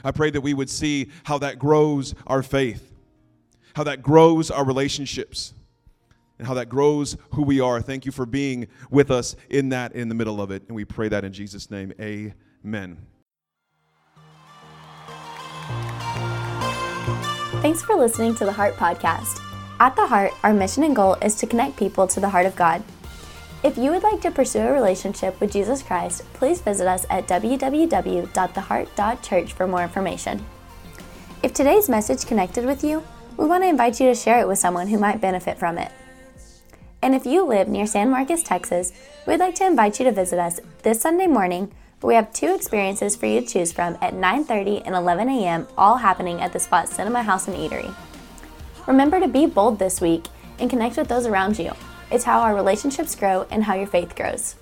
I 0.04 0.12
pray 0.12 0.32
that 0.32 0.42
we 0.42 0.54
would 0.54 0.70
see 0.70 1.12
how 1.26 1.38
that 1.38 1.60
grows 1.60 2.16
our 2.26 2.42
faith 2.42 2.94
how 3.76 3.84
that 3.84 4.02
grows 4.02 4.52
our 4.52 4.66
relationships 4.66 5.54
and 6.38 6.48
how 6.48 6.54
that 6.54 6.70
grows 6.70 7.18
who 7.32 7.44
we 7.44 7.60
are. 7.60 7.82
Thank 7.82 8.06
you 8.06 8.12
for 8.12 8.26
being 8.26 8.68
with 8.90 9.12
us 9.12 9.36
in 9.50 9.70
that, 9.70 9.94
in 9.94 10.10
the 10.10 10.16
middle 10.16 10.42
of 10.42 10.52
it. 10.52 10.64
And 10.68 10.76
we 10.76 10.86
pray 10.86 11.10
that 11.10 11.24
in 11.24 11.34
Jesus' 11.34 11.70
name. 11.70 11.94
Amen. 12.00 12.98
Thanks 17.62 17.82
for 17.82 17.96
listening 17.96 18.36
to 18.36 18.46
the 18.46 18.52
Heart 18.52 18.76
Podcast. 18.76 19.53
At 19.84 19.96
the 19.98 20.08
Heart, 20.08 20.32
our 20.44 20.54
mission 20.54 20.86
and 20.86 20.96
goal 20.96 21.16
is 21.16 21.36
to 21.36 21.46
connect 21.46 21.76
people 21.76 22.08
to 22.08 22.22
the 22.22 22.30
heart 22.30 22.46
of 22.46 22.56
God. 22.56 22.82
If 23.64 23.78
you 23.78 23.92
would 23.92 24.02
like 24.02 24.22
to 24.22 24.32
pursue 24.32 24.62
a 24.62 24.72
relationship 24.72 25.38
with 25.42 25.52
Jesus 25.52 25.84
Christ, 25.84 26.24
please 26.32 26.62
visit 26.62 26.88
us 26.88 27.06
at 27.10 27.28
www.theheart.church 27.28 29.52
for 29.52 29.68
more 29.68 29.84
information. 29.84 30.46
If 31.44 31.54
today's 31.54 31.90
message 31.90 32.26
connected 32.26 32.66
with 32.66 32.82
you, 32.82 33.04
we 33.36 33.46
want 33.46 33.66
to 33.66 33.68
invite 33.68 34.00
you 34.00 34.08
to 34.08 34.16
share 34.16 34.40
it 34.40 34.48
with 34.48 34.58
someone 34.58 34.88
who 34.88 34.98
might 34.98 35.20
benefit 35.20 35.60
from 35.60 35.78
it. 35.78 35.92
And 37.02 37.14
if 37.14 37.26
you 37.26 37.46
live 37.46 37.68
near 37.68 37.86
San 37.86 38.10
Marcos, 38.10 38.42
Texas, 38.42 38.94
we'd 39.28 39.42
like 39.42 39.56
to 39.56 39.68
invite 39.68 40.00
you 40.00 40.06
to 40.06 40.14
visit 40.14 40.40
us 40.40 40.62
this 40.84 41.02
Sunday 41.02 41.28
morning, 41.28 41.74
we 42.02 42.16
have 42.16 42.32
two 42.32 42.56
experiences 42.56 43.18
for 43.18 43.26
you 43.26 43.42
to 43.42 43.48
choose 43.48 43.74
from 43.74 43.98
at 44.02 44.14
9:30 44.14 44.84
and 44.86 44.96
11 44.96 45.28
a.m., 45.28 45.68
all 45.78 45.98
happening 45.98 46.40
at 46.40 46.54
the 46.54 46.60
Spot 46.62 46.88
Cinema 46.88 47.24
House 47.24 47.50
and 47.50 47.58
Eatery. 47.58 47.94
Remember 48.86 49.20
to 49.20 49.28
be 49.28 49.46
bold 49.46 49.80
this 49.80 50.02
week 50.02 50.26
and 50.60 50.70
connect 50.70 50.98
with 50.98 51.08
those 51.08 51.26
around 51.26 51.58
you. 51.58 51.72
It's 52.12 52.26
how 52.26 52.42
our 52.42 52.54
relationships 52.54 53.16
grow 53.16 53.48
and 53.50 53.64
how 53.64 53.76
your 53.76 53.88
faith 53.88 54.16
grows. 54.16 54.56